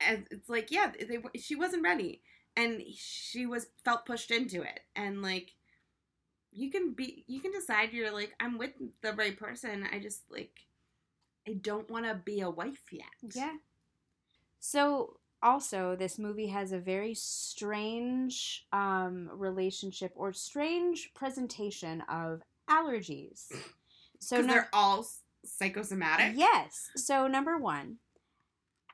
and 0.00 0.26
it's 0.30 0.48
like 0.48 0.70
yeah 0.70 0.90
they, 1.08 1.18
she 1.38 1.56
wasn't 1.56 1.82
ready 1.82 2.22
and 2.56 2.82
she 2.94 3.46
was 3.46 3.66
felt 3.84 4.06
pushed 4.06 4.30
into 4.30 4.62
it 4.62 4.80
and 4.94 5.22
like 5.22 5.52
you 6.52 6.70
can 6.70 6.92
be 6.92 7.24
you 7.26 7.40
can 7.40 7.52
decide 7.52 7.92
you're 7.92 8.12
like 8.12 8.34
i'm 8.40 8.56
with 8.56 8.70
the 9.02 9.12
right 9.14 9.38
person 9.38 9.86
i 9.92 9.98
just 9.98 10.22
like 10.30 10.52
i 11.48 11.52
don't 11.52 11.90
want 11.90 12.04
to 12.04 12.14
be 12.14 12.40
a 12.40 12.50
wife 12.50 12.84
yet 12.90 13.34
yeah. 13.34 13.52
So 14.58 15.18
also 15.46 15.96
this 15.96 16.18
movie 16.18 16.48
has 16.48 16.72
a 16.72 16.78
very 16.78 17.14
strange 17.14 18.66
um 18.72 19.30
relationship 19.32 20.12
or 20.16 20.32
strange 20.32 21.12
presentation 21.14 22.02
of 22.08 22.42
allergies. 22.68 23.46
So 24.18 24.40
no- 24.40 24.46
they're 24.46 24.70
all 24.72 25.06
psychosomatic 25.44 26.32
Yes. 26.36 26.88
So 26.96 27.26
number 27.26 27.58
one, 27.58 27.98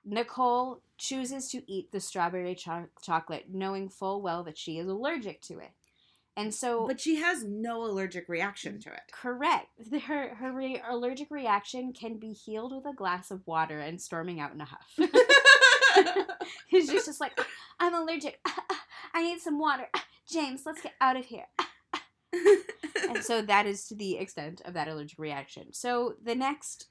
Nicole 0.05 0.83
chooses 0.99 1.49
to 1.51 1.63
eat 1.73 1.93
the 1.93 2.01
strawberry 2.01 2.57
cho- 2.57 2.89
chocolate, 3.03 3.47
knowing 3.49 3.89
full 3.89 4.21
well 4.21 4.43
that 4.45 4.59
she 4.59 4.79
is 4.79 4.89
allergic 4.89 5.41
to 5.43 5.59
it. 5.61 5.71
And 6.37 6.53
so, 6.53 6.87
But 6.89 6.99
she 7.01 7.17
has 7.17 7.45
no 7.45 7.85
allergic 7.85 8.29
reaction 8.29 8.81
to 8.81 8.89
it. 8.93 9.03
correct, 9.13 9.69
her 10.07 10.35
her 10.35 10.51
re- 10.53 10.83
allergic 10.89 11.31
reaction 11.31 11.93
can 11.93 12.19
be 12.19 12.33
healed 12.33 12.75
with 12.75 12.87
a 12.87 12.97
glass 12.97 13.31
of 13.31 13.47
water 13.47 13.79
and 13.79 14.01
storming 14.01 14.41
out 14.41 14.53
in 14.53 14.61
a 14.61 14.65
huff. 14.65 14.99
He's 16.67 16.89
just, 16.89 17.07
just 17.07 17.21
like, 17.21 17.39
I'm 17.81 17.95
allergic. 17.95 18.41
I 19.15 19.23
need 19.23 19.41
some 19.41 19.59
water. 19.59 19.89
James, 20.31 20.63
let's 20.65 20.81
get 20.81 20.95
out 21.01 21.17
of 21.17 21.25
here. 21.25 21.47
and 23.09 23.23
so 23.23 23.43
that 23.43 23.67
is 23.67 23.87
to 23.89 23.95
the 23.95 24.17
extent 24.17 24.63
of 24.65 24.75
that 24.75 24.89
allergic 24.89 25.19
reaction. 25.19 25.73
So 25.73 26.15
the 26.25 26.35
next 26.35 26.87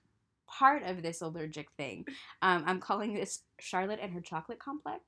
part 0.48 0.84
of 0.84 1.02
this 1.02 1.22
allergic 1.22 1.72
thing, 1.72 2.06
um, 2.42 2.64
I'm 2.68 2.80
calling 2.80 3.14
this 3.14 3.42
Charlotte 3.60 4.00
and 4.02 4.14
her 4.14 4.22
chocolate 4.22 4.60
complex. 4.60 5.02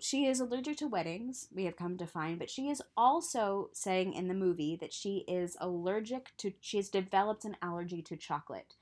she 0.00 0.26
is 0.26 0.40
allergic 0.40 0.78
to 0.78 0.86
weddings, 0.86 1.48
we 1.54 1.64
have 1.64 1.76
come 1.76 1.98
to 1.98 2.06
find, 2.06 2.38
but 2.38 2.50
she 2.50 2.68
is 2.68 2.82
also 2.96 3.68
saying 3.72 4.14
in 4.14 4.28
the 4.28 4.34
movie 4.34 4.76
that 4.80 4.92
she 4.92 5.24
is 5.28 5.56
allergic 5.60 6.30
to, 6.38 6.52
she 6.60 6.78
has 6.78 6.88
developed 6.88 7.44
an 7.44 7.56
allergy 7.62 8.00
to 8.02 8.16
chocolate. 8.16 8.74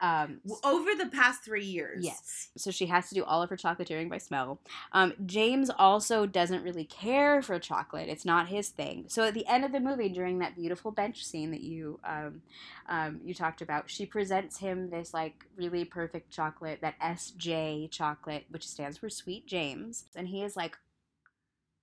Um, 0.00 0.40
Over 0.62 0.94
the 0.94 1.06
past 1.06 1.42
three 1.42 1.64
years. 1.64 2.04
Yes. 2.04 2.48
So 2.56 2.70
she 2.70 2.86
has 2.86 3.08
to 3.08 3.14
do 3.14 3.24
all 3.24 3.42
of 3.42 3.50
her 3.50 3.56
chocolatiering 3.56 4.10
by 4.10 4.18
smell. 4.18 4.60
Um, 4.92 5.14
James 5.24 5.70
also 5.70 6.26
doesn't 6.26 6.62
really 6.62 6.84
care 6.84 7.40
for 7.40 7.58
chocolate. 7.58 8.08
It's 8.08 8.24
not 8.24 8.48
his 8.48 8.68
thing. 8.68 9.06
So 9.08 9.24
at 9.24 9.34
the 9.34 9.46
end 9.46 9.64
of 9.64 9.72
the 9.72 9.80
movie, 9.80 10.08
during 10.08 10.38
that 10.40 10.54
beautiful 10.54 10.90
bench 10.90 11.24
scene 11.24 11.50
that 11.50 11.62
you 11.62 11.98
um, 12.04 12.42
um, 12.88 13.20
you 13.24 13.34
talked 13.34 13.62
about, 13.62 13.90
she 13.90 14.06
presents 14.06 14.58
him 14.58 14.90
this 14.90 15.14
like 15.14 15.44
really 15.56 15.84
perfect 15.84 16.30
chocolate, 16.30 16.80
that 16.82 16.98
SJ 17.00 17.90
chocolate, 17.90 18.44
which 18.50 18.68
stands 18.68 18.98
for 18.98 19.08
Sweet 19.08 19.46
James, 19.46 20.04
and 20.14 20.28
he 20.28 20.42
is 20.42 20.56
like 20.56 20.78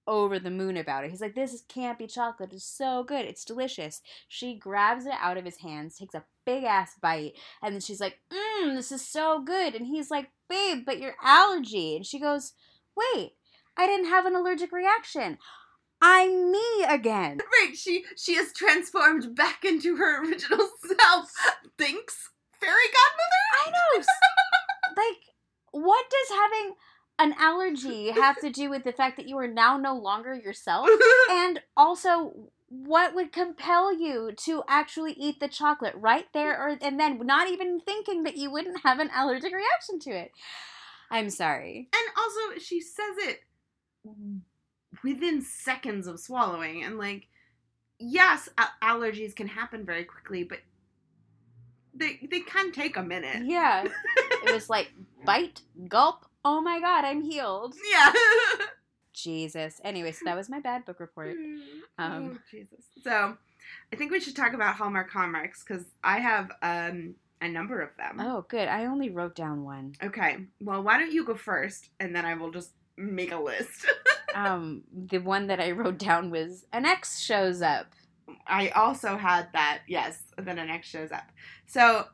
over 0.08 0.40
the 0.40 0.52
moon 0.52 0.78
about 0.78 1.04
it. 1.04 1.12
He's 1.12 1.22
like, 1.22 1.36
"This 1.36 1.54
is 1.54 1.64
can't 1.68 1.98
be 1.98 2.08
chocolate. 2.08 2.54
It's 2.54 2.66
so 2.66 3.04
good. 3.04 3.26
It's 3.26 3.46
delicious." 3.46 4.02
She 4.28 4.56
grabs 4.56 5.06
it 5.06 5.14
out 5.20 5.38
of 5.38 5.46
his 5.46 5.58
hands, 5.58 5.98
takes 5.98 6.16
a 6.16 6.24
big 6.46 6.64
ass 6.64 6.96
bite, 7.02 7.34
and 7.62 7.74
then 7.74 7.82
she's 7.82 8.00
like, 8.00 8.20
Mmm, 8.32 8.76
this 8.76 8.92
is 8.92 9.06
so 9.06 9.42
good. 9.42 9.76
And 9.76 9.88
he's 9.88 10.12
like, 10.12 10.30
Babe, 10.50 10.84
but 10.86 11.00
your 11.00 11.16
allergy. 11.22 11.96
And 11.96 12.06
she 12.06 12.20
goes, 12.20 12.54
Wait, 12.96 13.34
I 13.78 13.88
didn't 13.88 14.10
have 14.10 14.26
an 14.26 14.36
allergic 14.36 14.72
reaction. 14.72 15.38
I'm 16.02 16.52
me 16.52 16.84
again. 16.88 17.40
Right, 17.64 17.78
she 17.78 18.04
she 18.18 18.36
has 18.36 18.52
transformed 18.52 19.36
back 19.36 19.64
into 19.64 19.96
her 19.96 20.22
original 20.22 20.70
self. 21.00 21.32
Thinks 21.78 22.30
fairy 22.60 22.90
godmother. 22.94 23.66
I 23.66 23.72
know. 23.72 24.04
like, 24.98 25.22
what 25.72 26.06
does 26.10 26.38
having 26.38 26.76
an 27.20 27.36
allergy 27.40 28.12
have 28.12 28.40
to 28.42 28.50
do 28.50 28.70
with 28.70 28.84
the 28.84 28.92
fact 28.92 29.18
that 29.18 29.28
you 29.28 29.38
are 29.38 29.48
now 29.48 29.78
no 29.78 29.96
longer 29.96 30.34
yourself? 30.34 30.88
And 31.30 31.62
also, 31.76 32.50
what 32.68 33.14
would 33.16 33.32
compel 33.32 33.94
you 33.94 34.32
to 34.46 34.64
actually 34.68 35.14
eat 35.14 35.40
the 35.40 35.48
chocolate 35.48 35.94
right 35.96 36.26
there 36.34 36.58
or 36.60 36.78
and 36.82 37.00
then 37.00 37.26
not 37.26 37.50
even 37.50 37.80
thinking 37.80 38.24
that 38.24 38.38
you 38.38 38.52
wouldn't 38.52 38.82
have 38.84 39.00
an 39.00 39.10
allergic 39.16 39.54
reaction 39.54 40.00
to 40.02 40.12
it? 40.12 40.32
I'm 41.10 41.30
sorry. 41.30 41.90
And 41.94 42.04
also, 42.18 42.60
she 42.60 42.82
says 42.82 43.16
it 43.18 43.42
within 45.04 45.42
seconds 45.42 46.08
of 46.08 46.20
swallowing. 46.20 46.84
And, 46.84 46.98
like, 46.98 47.28
yes, 48.00 48.50
a- 48.58 48.86
allergies 48.86 49.36
can 49.36 49.48
happen 49.48 49.86
very 49.86 50.06
quickly, 50.06 50.44
but 50.44 50.60
they, 51.94 52.20
they 52.30 52.40
can 52.40 52.72
take 52.72 52.98
a 52.98 53.04
minute. 53.04 53.46
Yeah. 53.46 53.86
it 54.18 54.54
was 54.54 54.70
like 54.70 54.92
bite, 55.26 55.62
gulp. 55.88 56.26
Oh 56.46 56.62
my 56.62 56.80
god, 56.80 57.06
I'm 57.06 57.22
healed. 57.22 57.76
Yeah. 57.90 58.12
Jesus. 59.14 59.80
Anyway, 59.84 60.12
so 60.12 60.26
that 60.26 60.36
was 60.36 60.50
my 60.50 60.60
bad 60.60 60.86
book 60.86 61.00
report. 61.00 61.36
Um, 62.00 62.32
oh, 62.34 62.40
Jesus. 62.50 62.86
So, 63.04 63.38
I 63.92 63.96
think 63.96 64.12
we 64.12 64.20
should 64.20 64.36
talk 64.36 64.54
about 64.54 64.76
Hallmark 64.78 65.12
Hallmarks 65.12 65.64
because 65.64 65.86
I 66.04 66.18
have 66.18 66.50
um, 66.64 67.14
a 67.40 67.48
number 67.48 67.82
of 67.82 67.90
them. 67.98 68.20
Oh, 68.20 68.46
good. 68.50 68.68
I 68.68 68.86
only 68.88 69.12
wrote 69.12 69.36
down 69.36 69.64
one. 69.64 69.94
Okay. 70.02 70.38
Well, 70.60 70.82
why 70.82 70.98
don't 70.98 71.12
you 71.12 71.24
go 71.24 71.36
first, 71.36 71.90
and 72.00 72.16
then 72.16 72.26
I 72.26 72.34
will 72.34 72.50
just 72.50 72.72
make 72.98 73.32
a 73.32 73.38
list. 73.38 73.86
Um, 74.36 74.82
the 74.92 75.20
one 75.20 75.46
that 75.46 75.60
I 75.60 75.70
wrote 75.70 76.00
down 76.00 76.32
was 76.32 76.66
an 76.74 76.88
ex 76.88 77.20
shows 77.20 77.62
up. 77.62 77.94
I 78.48 78.70
also 78.70 79.16
had 79.16 79.50
that, 79.54 79.82
yes, 79.88 80.24
then 80.40 80.58
an 80.58 80.72
ex 80.72 80.88
shows 80.88 81.12
up. 81.12 81.32
So, 81.68 82.08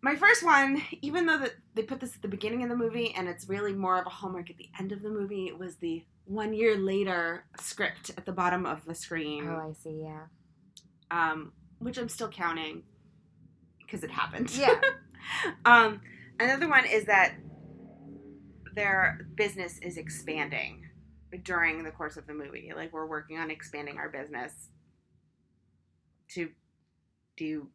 my 0.00 0.14
first 0.14 0.44
one, 0.44 0.82
even 1.02 1.26
though 1.26 1.38
that 1.38 1.54
they 1.74 1.82
put 1.82 2.00
this 2.00 2.14
at 2.14 2.22
the 2.22 2.28
beginning 2.28 2.62
of 2.62 2.68
the 2.68 2.76
movie 2.76 3.12
and 3.16 3.28
it's 3.28 3.48
really 3.48 3.72
more 3.72 3.98
of 3.98 4.06
a 4.06 4.10
hallmark 4.10 4.48
at 4.50 4.56
the 4.56 4.68
end 4.78 4.92
of 4.92 5.02
the 5.02 5.10
movie, 5.10 5.52
was 5.52 5.76
the 5.76 6.04
one 6.26 6.52
year 6.52 6.76
later 6.76 7.44
script 7.60 8.10
at 8.16 8.24
the 8.26 8.32
bottom 8.32 8.64
of 8.66 8.84
the 8.84 8.94
screen, 8.94 9.48
Oh, 9.48 9.68
I 9.70 9.72
see. 9.72 10.02
Yeah. 10.02 10.26
um, 11.10 11.52
which 11.78 11.98
I'm 11.98 12.08
still 12.08 12.28
counting 12.28 12.82
because 13.80 14.04
it 14.04 14.10
happened. 14.10 14.54
Yeah. 14.56 14.80
um, 15.64 16.00
another 16.38 16.68
one 16.68 16.84
is 16.84 17.06
that 17.06 17.34
their 18.74 19.26
business 19.36 19.78
is 19.78 19.96
expanding 19.96 20.84
during 21.42 21.82
the 21.82 21.90
course 21.90 22.16
of 22.16 22.26
the 22.26 22.34
movie. 22.34 22.72
Like 22.74 22.92
we're 22.92 23.06
working 23.06 23.38
on 23.38 23.50
expanding 23.50 23.98
our 23.98 24.08
business 24.08 24.52
to 26.34 26.50
do 27.36 27.68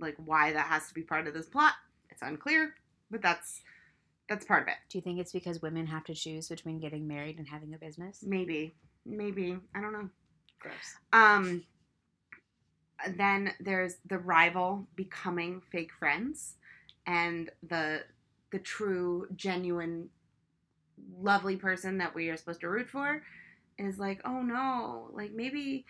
like 0.00 0.16
why 0.24 0.52
that 0.52 0.66
has 0.66 0.88
to 0.88 0.94
be 0.94 1.02
part 1.02 1.26
of 1.26 1.34
this 1.34 1.46
plot. 1.46 1.74
It's 2.10 2.22
unclear, 2.22 2.74
but 3.10 3.22
that's 3.22 3.60
that's 4.28 4.44
part 4.44 4.62
of 4.62 4.68
it. 4.68 4.74
Do 4.88 4.98
you 4.98 5.02
think 5.02 5.18
it's 5.18 5.32
because 5.32 5.62
women 5.62 5.86
have 5.86 6.04
to 6.04 6.14
choose 6.14 6.48
between 6.48 6.78
getting 6.78 7.06
married 7.06 7.38
and 7.38 7.48
having 7.48 7.74
a 7.74 7.78
business? 7.78 8.22
Maybe, 8.26 8.74
maybe 9.04 9.58
I 9.74 9.80
don't 9.80 9.92
know. 9.92 10.08
Gross. 10.58 10.74
Um, 11.12 11.64
then 13.16 13.52
there's 13.60 13.96
the 14.06 14.18
rival 14.18 14.86
becoming 14.96 15.60
fake 15.70 15.92
friends, 15.98 16.54
and 17.06 17.50
the 17.68 18.04
the 18.52 18.58
true, 18.58 19.26
genuine, 19.34 20.08
lovely 21.20 21.56
person 21.56 21.98
that 21.98 22.14
we 22.14 22.28
are 22.28 22.36
supposed 22.36 22.60
to 22.60 22.68
root 22.68 22.88
for 22.88 23.22
is 23.78 23.98
like, 23.98 24.20
oh 24.24 24.42
no, 24.42 25.08
like 25.12 25.32
maybe 25.32 25.84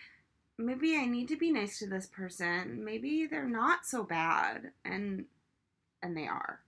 maybe 0.59 0.97
I 0.97 1.07
need 1.07 1.29
to 1.29 1.37
be 1.37 1.51
nice 1.51 1.79
to 1.79 1.87
this 1.87 2.07
person. 2.07 2.85
Maybe 2.85 3.27
they're 3.27 3.49
not 3.49 3.85
so 3.87 4.03
bad, 4.05 4.73
and 4.85 5.27
and 6.03 6.17
they 6.17 6.27
are. 6.27 6.61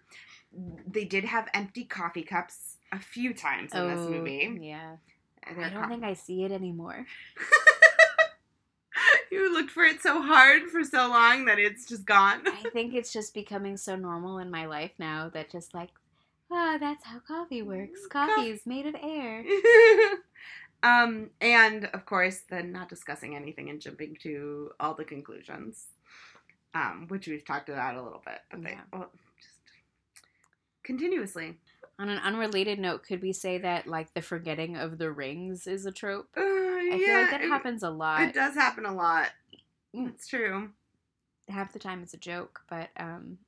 they 0.88 1.06
did 1.06 1.26
have 1.26 1.48
empty 1.54 1.84
coffee 1.84 2.24
cups 2.24 2.78
a 2.92 3.00
few 3.00 3.34
times 3.34 3.74
in 3.74 3.88
this 3.88 4.10
movie. 4.10 4.48
Oh, 4.50 4.62
Yeah. 4.62 4.96
I 5.50 5.70
don't 5.70 5.90
think 5.90 6.04
I 6.04 6.14
see 6.14 6.44
it 6.44 6.52
anymore. 6.52 7.06
you 9.32 9.54
looked 9.54 9.72
for 9.72 9.84
it 9.84 10.02
so 10.02 10.22
hard 10.22 10.64
for 10.64 10.84
so 10.84 11.08
long 11.10 11.46
that 11.46 11.60
it's 11.60 11.86
just 11.86 12.06
gone. 12.06 12.42
I 12.46 12.70
think 12.74 12.94
it's 12.94 13.14
just 13.14 13.34
becoming 13.34 13.78
so 13.78 13.96
normal 13.96 14.40
in 14.40 14.52
my 14.52 14.66
life 14.66 14.92
now 15.00 15.30
that 15.34 15.50
just 15.52 15.74
like, 15.74 15.90
ah, 16.52 16.78
that's 16.80 17.06
how 17.06 17.20
coffee 17.20 17.62
works. 17.62 18.06
Coffee 18.10 18.50
is 18.50 18.66
made 18.66 18.86
of 18.88 18.96
air. 19.02 19.44
Um, 20.84 21.30
and 21.42 21.86
of 21.94 22.06
course, 22.06 22.42
then 22.50 22.72
not 22.72 22.90
discussing 22.90 23.36
anything 23.36 23.70
and 23.70 23.82
jumping 23.82 24.16
to 24.22 24.72
all 24.80 24.94
the 24.94 25.04
conclusions, 25.04 25.88
um, 26.74 27.06
which 27.08 27.28
we've 27.28 27.46
talked 27.46 27.70
about 27.70 27.96
a 27.96 28.02
little 28.04 28.22
bit, 28.26 28.40
but 28.52 28.62
they 28.63 28.72
Yeah. 28.72 28.82
well, 28.94 29.12
just 29.42 29.62
continuously. 30.84 31.58
On 32.00 32.10
an 32.10 32.20
unrelated 32.20 32.78
note, 32.78 33.04
could 33.04 33.24
we 33.24 33.34
say 33.34 33.58
that 33.58 33.88
like 33.88 34.13
the 34.13 34.22
forgetting 34.22 34.78
of 34.78 35.00
the 35.00 35.12
rings 35.12 35.66
is 35.66 35.86
a 35.88 35.92
trope? 35.92 36.30
Uh, 36.38 36.42
I 36.42 37.02
feel 37.04 37.22
like 37.22 37.32
that 37.32 37.42
it, 37.42 37.50
happens 37.50 37.82
a 37.82 37.90
lot. 37.90 38.22
It 38.22 38.36
does 38.36 38.54
happen 38.54 38.86
a 38.86 38.94
lot. 38.94 39.30
Mm. 39.96 40.10
It's 40.10 40.28
true. 40.28 40.70
Half 41.50 41.74
the 41.74 41.80
time 41.80 42.04
it's 42.04 42.13
a 42.13 42.18
joke, 42.18 42.62
but 42.70 42.90
um, 42.98 43.40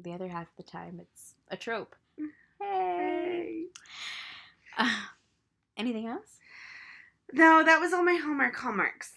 the 0.00 0.12
other 0.12 0.26
half 0.28 0.48
of 0.48 0.56
the 0.56 0.62
time 0.64 0.98
it's 1.00 1.34
a 1.48 1.56
trope. 1.56 1.94
Mm. 2.20 2.28
Hey. 2.60 3.64
Uh, 4.76 4.96
anything 5.76 6.08
else? 6.08 6.40
No, 7.32 7.62
that 7.64 7.80
was 7.80 7.92
all 7.92 8.04
my 8.04 8.14
Hallmark 8.14 8.56
hallmarks. 8.56 9.12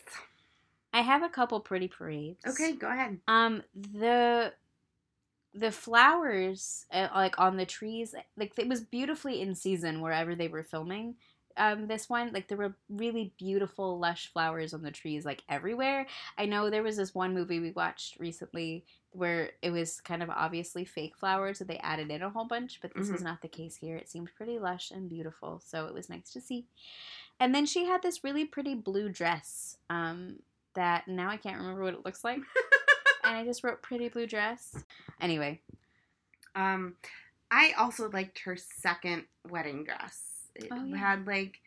I 0.93 1.01
have 1.01 1.23
a 1.23 1.29
couple 1.29 1.59
pretty 1.59 1.89
parades. 1.89 2.45
Okay, 2.47 2.71
go 2.71 2.89
ahead. 2.89 3.19
Um, 3.27 3.63
the 3.75 4.53
the 5.53 5.71
flowers 5.71 6.85
uh, 6.91 7.07
like 7.13 7.39
on 7.39 7.57
the 7.57 7.65
trees, 7.65 8.15
like 8.37 8.57
it 8.57 8.67
was 8.67 8.81
beautifully 8.81 9.41
in 9.41 9.55
season 9.55 10.01
wherever 10.01 10.35
they 10.35 10.47
were 10.47 10.63
filming. 10.63 11.15
Um, 11.57 11.87
this 11.87 12.09
one, 12.09 12.33
like 12.33 12.49
there 12.49 12.57
were 12.57 12.75
really 12.89 13.33
beautiful, 13.37 13.97
lush 13.97 14.31
flowers 14.31 14.73
on 14.73 14.83
the 14.83 14.91
trees, 14.91 15.25
like 15.25 15.43
everywhere. 15.47 16.05
I 16.37 16.45
know 16.45 16.69
there 16.69 16.83
was 16.83 16.97
this 16.97 17.15
one 17.15 17.33
movie 17.33 17.61
we 17.61 17.71
watched 17.71 18.19
recently 18.19 18.85
where 19.11 19.51
it 19.61 19.71
was 19.71 20.01
kind 20.01 20.21
of 20.21 20.29
obviously 20.29 20.83
fake 20.83 21.15
flowers, 21.17 21.59
so 21.59 21.63
they 21.63 21.77
added 21.77 22.11
in 22.11 22.21
a 22.21 22.29
whole 22.29 22.43
bunch, 22.45 22.79
but 22.81 22.93
this 22.93 23.09
was 23.09 23.21
not 23.21 23.41
the 23.41 23.47
case 23.47 23.77
here. 23.77 23.95
It 23.95 24.09
seemed 24.09 24.29
pretty 24.35 24.59
lush 24.59 24.91
and 24.91 25.09
beautiful, 25.09 25.61
so 25.65 25.85
it 25.85 25.93
was 25.93 26.09
nice 26.09 26.31
to 26.31 26.41
see. 26.41 26.65
And 27.39 27.53
then 27.53 27.65
she 27.65 27.85
had 27.85 28.01
this 28.01 28.23
really 28.23 28.45
pretty 28.45 28.75
blue 28.75 29.09
dress 29.09 29.77
um, 29.89 30.37
that 30.75 31.07
now 31.07 31.29
I 31.29 31.37
can't 31.37 31.57
remember 31.59 31.83
what 31.83 31.93
it 31.93 32.05
looks 32.05 32.23
like 32.23 32.37
and 33.23 33.35
I 33.35 33.43
just 33.43 33.63
wrote 33.63 33.81
pretty 33.81 34.07
blue 34.09 34.25
dress. 34.27 34.83
Anyway, 35.19 35.61
Um, 36.55 36.95
I 37.51 37.73
also 37.77 38.09
liked 38.09 38.39
her 38.39 38.55
second 38.55 39.25
wedding 39.49 39.83
dress. 39.83 40.21
It 40.55 40.69
Oh, 40.71 40.83
yeah. 40.85 40.97
had 40.97 41.27
like 41.27 41.59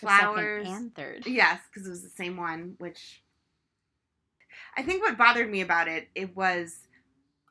flowers. 0.00 0.66
and 0.68 0.94
third. 0.94 1.26
Yes, 1.26 1.60
because 1.70 1.86
it 1.86 1.90
was 1.90 2.02
the 2.02 2.08
same 2.08 2.36
one, 2.36 2.74
which 2.78 3.22
I 4.76 4.82
think 4.82 5.02
what 5.02 5.18
bothered 5.18 5.50
me 5.50 5.60
about 5.60 5.88
it, 5.88 6.08
it 6.14 6.34
was 6.36 6.74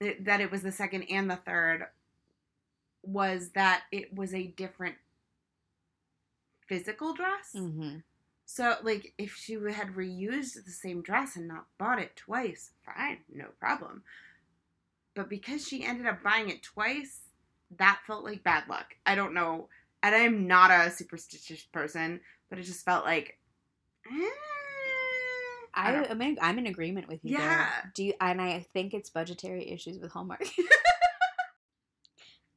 that 0.02 0.42
it 0.42 0.52
was 0.52 0.62
the 0.64 0.72
second 0.72 1.04
and 1.04 1.30
the 1.30 1.36
third, 1.38 1.86
was 3.04 3.50
that 3.52 3.84
it 3.92 4.14
was 4.16 4.34
a 4.34 4.48
different 4.48 4.96
physical 6.67 7.13
dress. 7.13 7.51
Mm-hmm. 7.56 7.97
So, 8.45 8.75
like, 8.84 9.13
if 9.17 9.36
she 9.36 9.54
had 9.54 9.95
reused 9.95 10.63
the 10.65 10.71
same 10.71 11.01
dress 11.01 11.36
and 11.36 11.47
not 11.47 11.65
bought 11.80 11.99
it 11.99 12.15
twice, 12.15 12.71
fine, 12.86 13.19
no 13.34 13.45
problem. 13.60 14.04
But 15.15 15.30
because 15.30 15.67
she 15.67 15.84
ended 15.84 16.06
up 16.06 16.21
buying 16.21 16.49
it 16.49 16.62
twice, 16.62 17.21
that 17.78 18.01
felt 18.06 18.23
like 18.23 18.43
bad 18.43 18.65
luck. 18.69 18.95
I 19.06 19.15
don't 19.15 19.34
know. 19.34 19.69
And 20.04 20.13
I'm 20.13 20.45
not 20.45 20.69
a 20.69 20.91
superstitious 20.91 21.63
person, 21.63 22.19
but 22.49 22.60
it 22.60 22.63
just 22.63 22.86
felt 22.86 23.06
like. 23.06 23.39
eh, 24.06 24.30
I 25.73 25.93
I, 25.93 26.10
I'm, 26.10 26.21
in, 26.21 26.38
I'm 26.41 26.60
in 26.60 26.67
agreement 26.67 27.08
with 27.08 27.21
you. 27.23 27.38
there. 27.38 27.47
Yeah. 27.47 27.69
Do 27.95 28.04
you? 28.04 28.13
And 28.21 28.39
I 28.39 28.65
think 28.73 28.93
it's 28.93 29.10
budgetary 29.10 29.71
issues 29.71 29.97
with 29.99 30.12
Hallmark. 30.12 30.43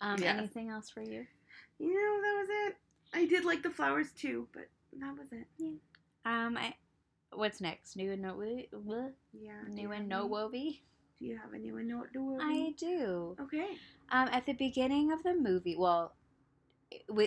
um. 0.00 0.18
Yes. 0.20 0.38
Anything 0.38 0.68
else 0.68 0.90
for 0.90 1.00
you? 1.00 1.26
you 1.78 1.94
know, 1.94 2.20
that 2.22 2.38
was 2.40 2.48
it. 2.68 2.76
I 3.14 3.26
did 3.26 3.44
like 3.44 3.62
the 3.62 3.70
flowers 3.70 4.12
too, 4.12 4.48
but 4.52 4.68
that 5.00 5.14
was 5.16 5.28
it. 5.32 5.46
Um. 6.24 6.56
I. 6.56 6.74
What's 7.32 7.60
next? 7.60 7.96
New 7.96 8.12
and 8.12 8.22
noteworthy. 8.22 8.68
Yeah. 9.32 9.52
New 9.68 9.92
and 9.92 10.08
noteworthy. 10.08 10.80
Do 11.18 11.26
you 11.26 11.36
have 11.36 11.52
a 11.52 11.58
new 11.58 11.76
and 11.76 11.88
noteworthy? 11.88 12.42
I 12.42 12.74
do. 12.76 13.36
Okay. 13.40 13.76
Um, 14.10 14.28
at 14.32 14.46
the 14.46 14.54
beginning 14.54 15.12
of 15.12 15.22
the 15.22 15.34
movie, 15.34 15.76
well, 15.76 16.14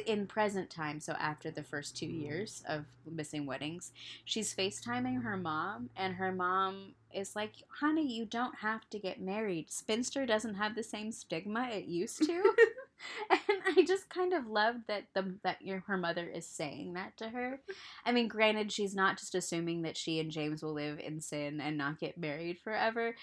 in 0.07 0.25
present 0.25 0.69
time, 0.69 0.99
so 0.99 1.13
after 1.13 1.51
the 1.51 1.61
first 1.61 1.95
two 1.95 2.07
years 2.07 2.63
of 2.67 2.85
missing 3.05 3.45
weddings, 3.45 3.91
she's 4.25 4.55
FaceTiming 4.55 5.21
her 5.23 5.37
mom, 5.37 5.89
and 5.95 6.15
her 6.15 6.31
mom 6.31 6.95
is 7.13 7.35
like, 7.35 7.53
"Honey, 7.79 8.07
you 8.11 8.25
don't 8.25 8.55
have 8.59 8.89
to 8.89 8.97
get 8.97 9.21
married. 9.21 9.69
Spinster 9.69 10.25
doesn't 10.25 10.55
have 10.55 10.75
the 10.75 10.83
same 10.83 11.11
stigma 11.11 11.69
it 11.69 11.85
used 11.85 12.23
to." 12.23 12.55
and 13.29 13.39
I 13.77 13.83
just 13.85 14.09
kind 14.09 14.33
of 14.33 14.47
loved 14.47 14.87
that 14.87 15.05
the 15.13 15.37
that 15.43 15.61
your 15.61 15.81
her 15.87 15.97
mother 15.97 16.27
is 16.27 16.47
saying 16.47 16.93
that 16.93 17.17
to 17.17 17.29
her. 17.29 17.61
I 18.05 18.11
mean, 18.11 18.27
granted, 18.27 18.71
she's 18.71 18.95
not 18.95 19.17
just 19.17 19.35
assuming 19.35 19.83
that 19.83 19.97
she 19.97 20.19
and 20.19 20.31
James 20.31 20.63
will 20.63 20.73
live 20.73 20.99
in 20.99 21.21
sin 21.21 21.61
and 21.61 21.77
not 21.77 21.99
get 21.99 22.17
married 22.17 22.59
forever, 22.59 23.15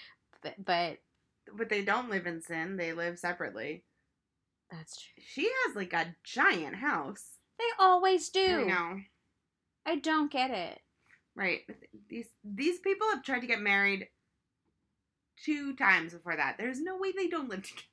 but, 0.43 0.55
but 0.63 0.99
But 1.57 1.69
they 1.69 1.83
don't 1.83 2.09
live 2.09 2.27
in 2.27 2.41
sin, 2.41 2.77
they 2.77 2.93
live 2.93 3.19
separately. 3.19 3.83
that's 4.71 4.97
true. 5.01 5.23
She 5.23 5.43
has 5.65 5.75
like 5.75 5.93
a 5.93 6.15
giant 6.23 6.75
house. 6.75 7.37
They 7.57 7.65
always 7.79 8.29
do. 8.29 8.41
I 8.47 8.63
know. 8.63 9.01
I 9.85 9.95
don't 9.97 10.31
get 10.31 10.51
it. 10.51 10.79
Right. 11.35 11.61
These 12.09 12.27
these 12.43 12.79
people 12.79 13.09
have 13.09 13.23
tried 13.23 13.41
to 13.41 13.47
get 13.47 13.61
married 13.61 14.09
two 15.43 15.75
times 15.75 16.13
before 16.13 16.35
that. 16.35 16.57
There's 16.57 16.81
no 16.81 16.97
way 16.97 17.11
they 17.11 17.27
don't 17.27 17.49
live 17.49 17.63
together. 17.67 17.85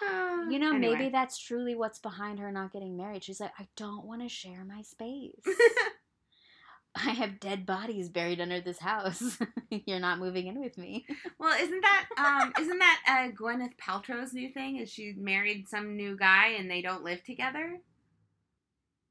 You 0.50 0.58
know, 0.58 0.74
Anyway. 0.74 0.94
maybe 0.96 1.08
that's 1.10 1.38
truly 1.38 1.74
what's 1.76 2.00
behind 2.00 2.40
her 2.40 2.50
not 2.50 2.72
getting 2.72 2.96
married. 2.96 3.22
She's 3.24 3.38
like, 3.40 3.52
I 3.58 3.68
don't 3.76 4.04
want 4.04 4.22
to 4.22 4.28
share 4.28 4.64
my 4.64 4.82
space. 4.82 5.40
I 6.94 7.10
have 7.10 7.40
dead 7.40 7.64
bodies 7.64 8.10
buried 8.10 8.40
under 8.40 8.60
this 8.60 8.78
house. 8.80 9.38
You're 9.70 10.00
not 10.00 10.18
moving 10.18 10.48
in 10.48 10.60
with 10.60 10.76
me. 10.76 11.06
well, 11.38 11.56
isn't 11.58 11.80
that 11.80 12.06
um 12.18 12.52
isn't 12.60 12.78
that 12.78 13.00
uh, 13.08 13.32
Gwyneth 13.34 13.76
Paltrow's 13.78 14.34
new 14.34 14.50
thing? 14.52 14.76
Is 14.76 14.92
she 14.92 15.14
married 15.16 15.68
some 15.68 15.96
new 15.96 16.16
guy 16.18 16.48
and 16.58 16.70
they 16.70 16.82
don't 16.82 17.04
live 17.04 17.24
together? 17.24 17.78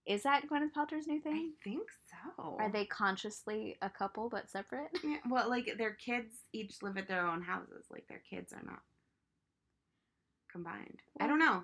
Is 0.06 0.24
that 0.24 0.44
Gwyneth 0.48 0.74
Paltrow's 0.78 1.08
new 1.08 1.22
thing? 1.22 1.54
I 1.60 1.64
think 1.64 1.88
so. 2.36 2.58
Are 2.60 2.72
they 2.72 2.86
consciously 2.86 3.78
a 3.82 3.90
couple 3.90 4.30
but 4.30 4.50
separate? 4.52 4.90
Yeah, 5.04 5.18
well, 5.30 5.50
like 5.50 5.72
their 5.78 5.94
kids 5.94 6.36
each 6.54 6.84
live 6.84 6.98
at 6.98 7.08
their 7.08 7.26
own 7.26 7.42
houses. 7.42 7.86
Like 7.90 8.08
their 8.08 8.22
kids 8.30 8.54
are 8.54 8.64
not 8.64 8.82
combined. 10.52 11.00
I 11.20 11.28
don't 11.28 11.40
know. 11.40 11.64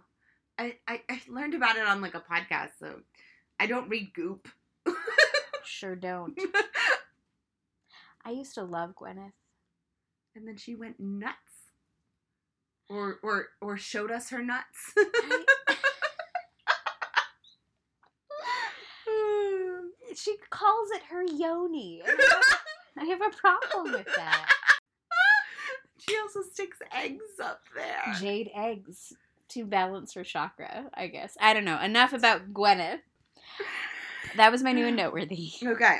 I, 0.57 0.75
I 0.87 1.01
I 1.09 1.21
learned 1.27 1.53
about 1.53 1.75
it 1.77 1.85
on 1.87 2.01
like 2.01 2.15
a 2.15 2.21
podcast, 2.21 2.71
so 2.79 3.01
I 3.59 3.67
don't 3.67 3.89
read 3.89 4.13
Goop. 4.13 4.47
Sure 5.63 5.97
don't. 5.97 6.39
I 8.25 8.31
used 8.31 8.55
to 8.55 8.63
love 8.63 8.95
Gwyneth. 8.95 9.33
and 10.33 10.47
then 10.47 10.55
she 10.55 10.75
went 10.75 10.97
nuts. 10.99 11.35
Or 12.89 13.19
or 13.21 13.47
or 13.59 13.75
showed 13.77 14.11
us 14.11 14.29
her 14.29 14.41
nuts. 14.41 14.93
She 20.15 20.35
calls 20.49 20.89
it 20.91 21.03
her 21.09 21.23
yoni. 21.23 22.01
I 22.97 23.05
have 23.05 23.21
a 23.21 23.29
problem 23.29 23.93
with 23.93 24.07
that. 24.15 24.51
She 26.09 26.17
also 26.19 26.41
sticks 26.41 26.77
eggs 26.91 27.39
up 27.43 27.61
there. 27.75 28.13
Jade 28.19 28.51
eggs 28.55 29.13
to 29.49 29.65
balance 29.65 30.13
her 30.13 30.23
chakra, 30.23 30.89
I 30.93 31.07
guess. 31.07 31.37
I 31.39 31.53
don't 31.53 31.65
know. 31.65 31.79
Enough 31.79 32.13
about 32.13 32.53
Gwyneth. 32.53 32.99
That 34.35 34.51
was 34.51 34.63
my 34.63 34.71
new 34.71 34.85
and 34.85 34.95
noteworthy. 34.97 35.51
Okay. 35.63 35.99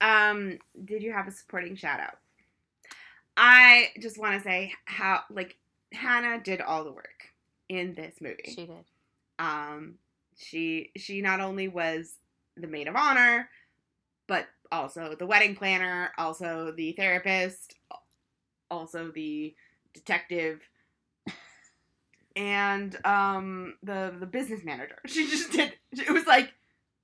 Um, 0.00 0.58
did 0.84 1.02
you 1.02 1.12
have 1.12 1.28
a 1.28 1.32
supporting 1.32 1.76
shout 1.76 2.00
out? 2.00 2.18
I 3.36 3.88
just 4.00 4.18
want 4.18 4.34
to 4.34 4.42
say 4.42 4.72
how 4.84 5.20
like 5.30 5.56
Hannah 5.92 6.40
did 6.42 6.60
all 6.60 6.84
the 6.84 6.92
work 6.92 7.32
in 7.68 7.94
this 7.94 8.16
movie. 8.20 8.54
She 8.54 8.66
did. 8.66 8.84
Um, 9.38 9.94
she 10.36 10.90
she 10.96 11.20
not 11.20 11.40
only 11.40 11.68
was 11.68 12.14
the 12.56 12.66
maid 12.66 12.88
of 12.88 12.96
honor, 12.96 13.48
but 14.26 14.46
also 14.72 15.14
the 15.18 15.26
wedding 15.26 15.54
planner, 15.54 16.12
also 16.18 16.72
the 16.76 16.92
therapist, 16.92 17.76
also 18.70 19.10
the 19.10 19.54
detective, 19.94 20.68
and 22.36 22.96
um 23.04 23.74
the 23.82 24.14
the 24.18 24.26
business 24.26 24.64
manager. 24.64 24.98
She 25.06 25.28
just 25.28 25.52
did. 25.52 25.72
It 25.92 26.10
was 26.10 26.26
like, 26.26 26.52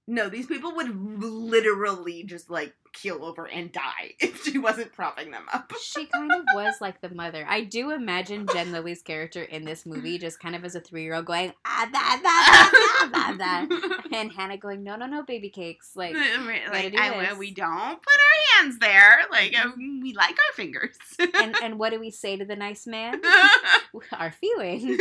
no, 0.06 0.28
these 0.28 0.46
people 0.46 0.74
would 0.76 0.94
literally 1.22 2.24
just 2.24 2.50
like 2.50 2.74
keel 2.92 3.24
over 3.24 3.46
and 3.48 3.72
die 3.72 4.14
if 4.20 4.44
she 4.44 4.58
wasn't 4.58 4.92
propping 4.92 5.30
them 5.30 5.46
up. 5.52 5.72
She 5.82 6.06
kind 6.06 6.30
of 6.30 6.44
was 6.54 6.74
like 6.80 7.00
the 7.00 7.08
mother. 7.08 7.44
I 7.48 7.62
do 7.62 7.90
imagine 7.90 8.46
Jen 8.52 8.70
Lilley's 8.70 9.02
character 9.02 9.42
in 9.42 9.64
this 9.64 9.84
movie 9.86 10.18
just 10.18 10.38
kind 10.40 10.54
of 10.54 10.64
as 10.64 10.74
a 10.74 10.80
three 10.80 11.02
year 11.02 11.14
old 11.14 11.24
going, 11.24 11.52
ah, 11.64 11.88
da, 11.92 12.16
da, 12.22 13.10
da, 13.10 13.36
da, 13.36 13.36
da, 13.36 13.66
da. 13.66 13.98
and 14.16 14.30
Hannah 14.32 14.58
going, 14.58 14.84
no, 14.84 14.96
no, 14.96 15.06
no, 15.06 15.22
baby 15.24 15.48
cakes. 15.48 15.92
Like, 15.96 16.14
like, 16.14 16.94
I- 16.98 17.34
we 17.38 17.50
don't 17.50 18.00
put 18.02 18.14
our 18.14 18.62
hands 18.62 18.78
there. 18.78 19.20
Like 19.30 19.58
uh, 19.58 19.70
we 19.76 20.12
like 20.14 20.30
our 20.36 20.54
fingers. 20.54 20.96
and, 21.18 21.56
and 21.62 21.78
what 21.78 21.90
do 21.92 21.98
we 21.98 22.10
say 22.10 22.36
to 22.36 22.44
the 22.44 22.56
nice 22.56 22.86
man? 22.86 23.20
Our 24.12 24.32
feelings. 24.32 25.00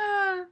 Uh, 0.00 0.44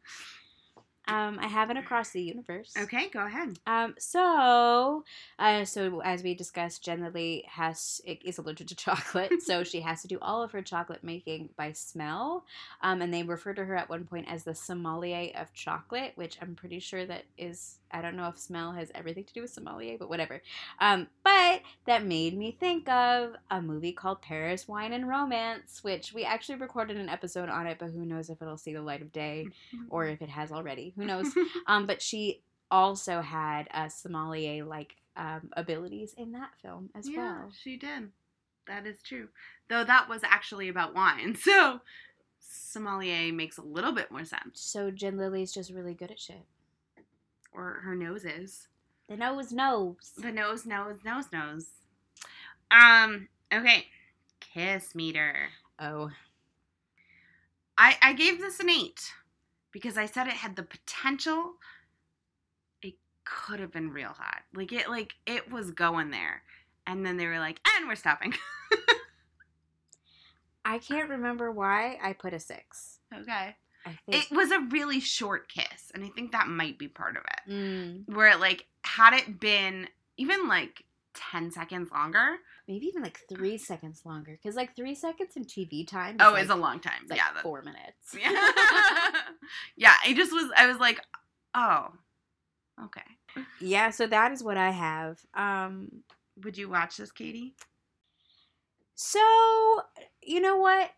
Um, 1.09 1.39
I 1.41 1.47
have 1.47 1.71
it 1.71 1.77
across 1.77 2.11
the 2.11 2.23
universe. 2.23 2.73
okay, 2.77 3.09
go 3.09 3.25
ahead. 3.25 3.59
Um, 3.67 3.95
so, 3.99 5.05
uh, 5.39 5.65
so 5.65 6.01
as 6.01 6.23
we 6.23 6.35
discussed, 6.35 6.85
Jen 6.85 7.01
Lilley 7.01 7.45
has 7.49 8.01
is 8.05 8.39
allergic 8.39 8.67
to 8.69 8.75
chocolate, 8.75 9.43
so 9.43 9.63
she 9.65 9.81
has 9.81 10.03
to 10.03 10.09
do 10.09 10.19
all 10.21 10.43
of 10.43 10.53
her 10.53 10.63
chocolate 10.63 11.05
making 11.05 11.51
by 11.57 11.73
smell. 11.73 12.45
Um, 12.83 13.03
and 13.03 13.15
they 13.15 13.23
refer 13.23 13.55
to 13.55 13.65
her 13.65 13.77
at 13.77 13.89
one 13.89 14.05
point 14.05 14.27
as 14.29 14.45
the 14.45 14.55
sommelier 14.55 15.31
of 15.37 15.53
chocolate, 15.53 16.13
which 16.17 16.39
I'm 16.43 16.55
pretty 16.55 16.81
sure 16.81 17.07
that 17.07 17.25
is 17.39 17.79
I 17.91 18.03
don't 18.03 18.17
know 18.17 18.29
if 18.29 18.39
smell 18.39 18.73
has 18.73 18.91
everything 18.95 19.25
to 19.25 19.33
do 19.33 19.43
with 19.43 19.51
sommelier, 19.51 19.97
but 19.99 20.09
whatever. 20.09 20.43
Um, 20.81 21.07
but 21.23 21.63
that 21.87 22.05
made 22.05 22.37
me 22.37 22.57
think 22.59 22.89
of 22.89 23.35
a 23.51 23.63
movie 23.63 23.93
called 23.93 24.23
Paris 24.23 24.67
Wine 24.67 24.93
and 24.93 25.09
Romance, 25.09 25.83
which 25.83 26.13
we 26.13 26.25
actually 26.25 26.57
recorded 26.57 26.97
an 26.97 27.09
episode 27.09 27.49
on 27.49 27.67
it, 27.67 27.79
but 27.79 27.91
who 27.91 28.05
knows 28.05 28.29
if 28.29 28.43
it'll 28.43 28.57
see 28.57 28.75
the 28.75 28.83
light 28.83 29.03
of 29.03 29.13
day 29.13 29.47
or 29.89 30.07
if 30.07 30.21
it 30.21 30.29
has 30.29 30.51
already. 30.51 30.93
Who 30.97 31.05
knows? 31.05 31.27
Um, 31.67 31.87
but 31.87 32.01
she 32.01 32.43
also 32.71 33.21
had 33.21 33.69
a 33.73 33.91
sommelier 33.91 34.65
like 34.65 34.97
um, 35.17 35.51
abilities 35.57 36.15
in 36.17 36.33
that 36.33 36.51
film 36.63 36.91
as 36.95 37.09
yeah, 37.09 37.39
well. 37.39 37.53
she 37.63 37.77
did. 37.77 38.11
That 38.67 38.87
is 38.87 39.03
true. 39.03 39.29
Though 39.69 39.85
that 39.85 40.09
was 40.09 40.23
actually 40.25 40.69
about 40.69 40.95
wine, 40.95 41.37
so 41.41 41.81
sommelier 42.41 43.33
makes 43.33 43.59
a 43.59 43.63
little 43.63 43.93
bit 43.93 44.11
more 44.11 44.25
sense. 44.25 44.61
So 44.61 44.91
Jen 44.91 45.17
Lilley's 45.17 45.53
just 45.53 45.73
really 45.73 45.95
good 45.95 46.11
at 46.11 46.21
shit. 46.21 46.45
Or 47.53 47.81
her 47.85 47.95
nose 47.95 48.25
is. 48.25 48.69
The 49.09 49.17
nose 49.17 49.53
knows. 49.53 50.13
The 50.19 50.33
nose, 50.33 50.67
nose, 50.67 50.99
nose, 51.05 51.27
nose. 51.33 51.67
Um. 52.71 53.29
Okay. 53.53 53.87
Kiss 54.41 54.95
meter. 54.95 55.49
Oh, 55.79 56.11
I 57.79 57.97
I 58.03 58.13
gave 58.13 58.41
this 58.41 58.61
an 58.61 58.69
eight 58.69 59.13
because 59.77 59.99
I 59.99 60.07
said 60.07 60.27
it 60.27 60.33
had 60.33 60.57
the 60.57 60.63
potential. 60.63 61.53
It 62.81 62.95
could 63.25 63.61
have 63.61 63.71
been 63.71 63.91
real 63.91 64.09
hot. 64.09 64.41
Like 64.55 64.73
it, 64.73 64.89
like 64.89 65.13
it 65.27 65.53
was 65.53 65.71
going 65.71 66.11
there, 66.11 66.41
and 66.87 67.05
then 67.05 67.19
they 67.19 67.27
were 67.27 67.39
like, 67.39 67.61
"And 67.77 67.87
we're 67.87 67.95
stopping." 67.95 68.33
I 70.65 70.79
can't 70.79 71.11
remember 71.11 71.53
why 71.53 71.99
I 72.03 72.15
put 72.15 72.33
a 72.33 72.41
six. 72.41 73.01
Okay. 73.15 73.55
It 74.09 74.31
was 74.31 74.51
a 74.51 74.61
really 74.61 74.99
short 74.99 75.53
kiss, 75.53 75.93
and 75.95 76.03
I 76.03 76.09
think 76.09 76.33
that 76.33 76.49
might 76.49 76.79
be 76.79 76.89
part 76.89 77.19
of 77.19 77.25
it. 77.25 77.53
Mm, 77.53 78.15
Where 78.15 78.29
it 78.29 78.41
like 78.41 78.65
had 78.81 79.13
it 79.13 79.39
been 79.39 79.89
even 80.17 80.49
like 80.49 80.85
ten 81.17 81.51
seconds 81.51 81.91
longer. 81.91 82.37
maybe 82.69 82.87
even 82.87 83.03
like 83.03 83.21
three 83.29 83.59
seconds 83.59 84.03
longer, 84.05 84.39
because 84.41 84.55
like 84.57 84.77
three 84.77 84.95
seconds 84.95 85.37
in 85.37 85.45
TV 85.45 85.87
time. 85.87 86.17
Oh, 86.21 86.33
like, 86.33 86.43
it's 86.43 86.53
a 86.53 86.57
long 86.57 86.79
time. 86.81 87.07
like 87.09 87.19
yeah. 87.19 87.33
that- 87.35 87.43
four 87.43 87.63
minutes. 87.63 88.15
yeah. 88.19 88.31
yeah. 89.77 89.95
I 90.05 90.13
just 90.15 90.33
was. 90.33 90.51
I 90.57 90.67
was 90.67 90.79
like, 90.79 91.01
oh, 91.55 91.89
okay. 92.85 93.01
Yeah, 93.61 93.91
so 93.91 94.07
that 94.07 94.33
is 94.33 94.43
what 94.43 94.57
I 94.57 94.71
have. 94.71 95.19
Um, 95.35 95.89
Would 96.45 96.57
you 96.57 96.69
watch 96.69 96.97
this, 96.97 97.13
Katie? 97.13 97.55
so 98.95 99.21
you 100.23 100.41
know 100.41 100.57
what? 100.57 100.91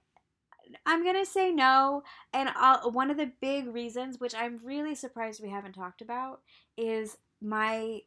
I'm 0.87 1.05
gonna 1.05 1.27
say 1.27 1.51
no, 1.51 2.03
and 2.33 2.51
I'll, 2.55 2.91
one 2.93 3.11
of 3.11 3.17
the 3.17 3.33
big 3.41 3.69
reasons, 3.75 4.21
which 4.21 4.35
I'm 4.35 4.61
really 4.63 4.95
surprised 4.95 5.43
we 5.43 5.51
haven't 5.51 5.73
talked 5.73 6.03
about, 6.03 6.41
is 6.77 7.17
my 7.41 8.01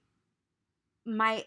my 1.05 1.45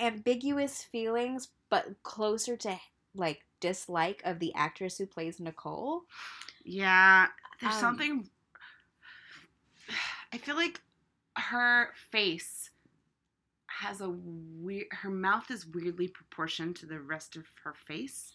ambiguous 0.00 0.82
feelings, 0.82 1.48
but 1.70 2.02
closer 2.02 2.56
to 2.58 2.78
like 3.14 3.40
dislike 3.60 4.20
of 4.24 4.38
the 4.38 4.52
actress 4.54 4.98
who 4.98 5.06
plays 5.06 5.40
Nicole. 5.40 6.02
Yeah. 6.64 7.28
There's 7.60 7.74
Um, 7.74 7.80
something. 7.80 8.30
I 10.32 10.38
feel 10.38 10.56
like 10.56 10.80
her 11.36 11.90
face 12.10 12.70
has 13.68 14.00
a 14.00 14.08
weird. 14.10 14.86
Her 14.90 15.10
mouth 15.10 15.50
is 15.50 15.66
weirdly 15.66 16.08
proportioned 16.08 16.76
to 16.76 16.86
the 16.86 17.00
rest 17.00 17.36
of 17.36 17.44
her 17.64 17.74
face, 17.74 18.32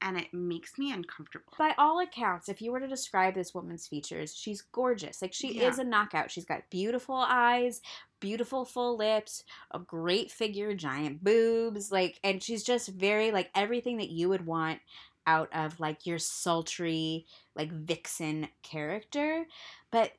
and 0.00 0.16
it 0.18 0.32
makes 0.32 0.78
me 0.78 0.92
uncomfortable. 0.92 1.52
By 1.58 1.74
all 1.76 2.00
accounts, 2.00 2.48
if 2.48 2.62
you 2.62 2.70
were 2.72 2.80
to 2.80 2.86
describe 2.88 3.34
this 3.34 3.54
woman's 3.54 3.86
features, 3.86 4.34
she's 4.36 4.62
gorgeous. 4.62 5.20
Like 5.22 5.32
she 5.32 5.54
Yeah. 5.54 5.68
is 5.68 5.78
a 5.78 5.84
knockout. 5.84 6.30
She's 6.30 6.44
got 6.44 6.70
beautiful 6.70 7.16
eyes, 7.16 7.80
beautiful 8.20 8.64
full 8.64 8.96
lips, 8.96 9.44
a 9.70 9.78
great 9.78 10.30
figure, 10.30 10.74
giant 10.74 11.22
boobs, 11.22 11.92
like 11.92 12.18
and 12.22 12.42
she's 12.42 12.62
just 12.62 12.88
very 12.88 13.30
like 13.30 13.50
everything 13.54 13.98
that 13.98 14.10
you 14.10 14.28
would 14.28 14.46
want 14.46 14.80
out 15.26 15.48
of 15.52 15.80
like 15.80 16.06
your 16.06 16.18
sultry 16.18 17.26
like 17.54 17.72
vixen 17.72 18.48
character. 18.62 19.46
But 19.90 20.12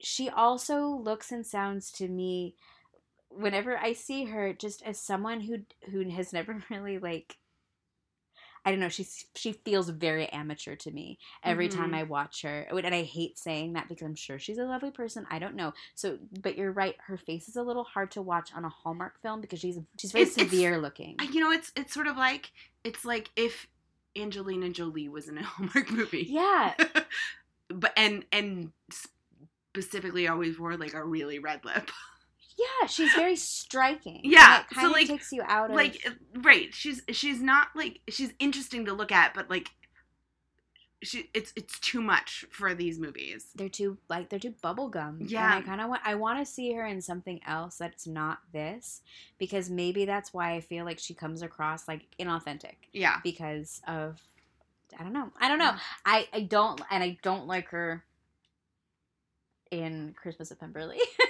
she 0.00 0.28
also 0.28 0.86
looks 0.86 1.30
and 1.30 1.46
sounds 1.46 1.90
to 1.92 2.08
me 2.08 2.54
whenever 3.28 3.78
I 3.78 3.92
see 3.92 4.24
her 4.24 4.52
just 4.52 4.82
as 4.82 5.00
someone 5.00 5.40
who 5.40 5.58
who 5.90 6.08
has 6.10 6.32
never 6.32 6.62
really 6.70 6.98
like 6.98 7.36
I 8.64 8.70
don't 8.70 8.80
know. 8.80 8.88
She's 8.90 9.24
she 9.34 9.52
feels 9.52 9.88
very 9.88 10.28
amateur 10.28 10.76
to 10.76 10.90
me 10.90 11.18
every 11.42 11.68
time 11.68 11.92
Mhm. 11.92 11.96
I 11.96 12.02
watch 12.02 12.42
her, 12.42 12.66
and 12.70 12.94
I 12.94 13.02
hate 13.04 13.38
saying 13.38 13.72
that 13.72 13.88
because 13.88 14.04
I'm 14.06 14.14
sure 14.14 14.38
she's 14.38 14.58
a 14.58 14.64
lovely 14.64 14.90
person. 14.90 15.26
I 15.30 15.38
don't 15.38 15.54
know. 15.54 15.72
So, 15.94 16.18
but 16.42 16.58
you're 16.58 16.72
right. 16.72 16.94
Her 17.06 17.16
face 17.16 17.48
is 17.48 17.56
a 17.56 17.62
little 17.62 17.84
hard 17.84 18.10
to 18.12 18.22
watch 18.22 18.50
on 18.54 18.64
a 18.66 18.68
Hallmark 18.68 19.20
film 19.22 19.40
because 19.40 19.60
she's 19.60 19.78
she's 19.98 20.12
very 20.12 20.22
It's- 20.22 20.36
it's- 20.36 20.50
severe 20.50 20.78
looking. 20.78 21.16
You 21.32 21.40
know, 21.40 21.50
it's 21.50 21.72
it's 21.74 21.94
sort 21.94 22.06
of 22.06 22.16
like 22.18 22.52
it's 22.84 23.04
like 23.04 23.30
if 23.36 23.66
Angelina 24.16 24.68
Jolie 24.70 25.08
was 25.08 25.28
in 25.28 25.38
a 25.38 25.42
Hallmark 25.44 25.90
movie. 25.90 26.26
yeah, 26.28 26.74
but 27.68 27.92
and 27.96 28.24
and 28.30 28.72
specifically 29.74 30.28
always 30.28 30.58
wore 30.58 30.76
like 30.76 30.94
a 30.94 31.04
really 31.04 31.38
red 31.38 31.64
lip. 31.64 31.90
yeah. 32.80 32.86
She's 32.86 33.12
very 33.14 33.36
striking. 33.36 34.20
Yeah, 34.24 34.56
and 34.56 34.64
it 34.64 34.68
so, 34.70 34.74
kind 34.74 34.86
of 34.86 34.92
like- 34.92 35.06
takes 35.08 35.32
you 35.32 35.42
out 35.46 35.70
of 35.70 35.76
like 35.76 36.04
eh, 36.06 36.10
right 36.42 36.72
she's 36.74 37.02
she's 37.10 37.40
not 37.40 37.68
like 37.74 38.00
she's 38.08 38.32
interesting 38.38 38.84
to 38.86 38.92
look 38.92 39.10
at 39.12 39.34
but 39.34 39.48
like 39.48 39.70
she 41.02 41.30
it's 41.32 41.50
it's 41.56 41.78
too 41.80 42.02
much 42.02 42.44
for 42.50 42.74
these 42.74 42.98
movies 42.98 43.46
they're 43.54 43.70
too 43.70 43.96
like 44.10 44.28
they're 44.28 44.38
too 44.38 44.54
bubblegum. 44.62 45.20
And 45.20 45.30
Yeah. 45.30 45.56
I 45.56 45.62
kind 45.62 45.80
of 45.80 45.88
want 45.88 46.02
I 46.04 46.14
want 46.14 46.38
to 46.40 46.44
see 46.44 46.72
her 46.74 46.84
in 46.84 47.00
something 47.00 47.40
else 47.46 47.78
that's 47.78 48.06
not 48.06 48.40
this 48.52 49.00
because 49.38 49.70
maybe 49.70 50.04
that's 50.04 50.34
why 50.34 50.52
I 50.52 50.60
feel 50.60 50.84
like 50.84 50.98
she 50.98 51.14
comes 51.14 51.40
across 51.40 51.88
like 51.88 52.02
inauthentic. 52.20 52.74
yeah 52.92 53.16
because 53.24 53.80
of 53.88 54.20
I 54.98 55.02
don't 55.04 55.12
know. 55.14 55.30
I 55.40 55.48
don't 55.48 55.58
know. 55.58 55.70
Mm. 55.70 55.78
I 56.04 56.28
I 56.34 56.40
don't 56.40 56.82
and 56.90 57.02
I 57.02 57.16
don't 57.22 57.46
like 57.46 57.68
her 57.68 58.04
in 59.70 60.14
Christmas 60.20 60.50
at 60.50 60.58
Pemberley. 60.60 60.98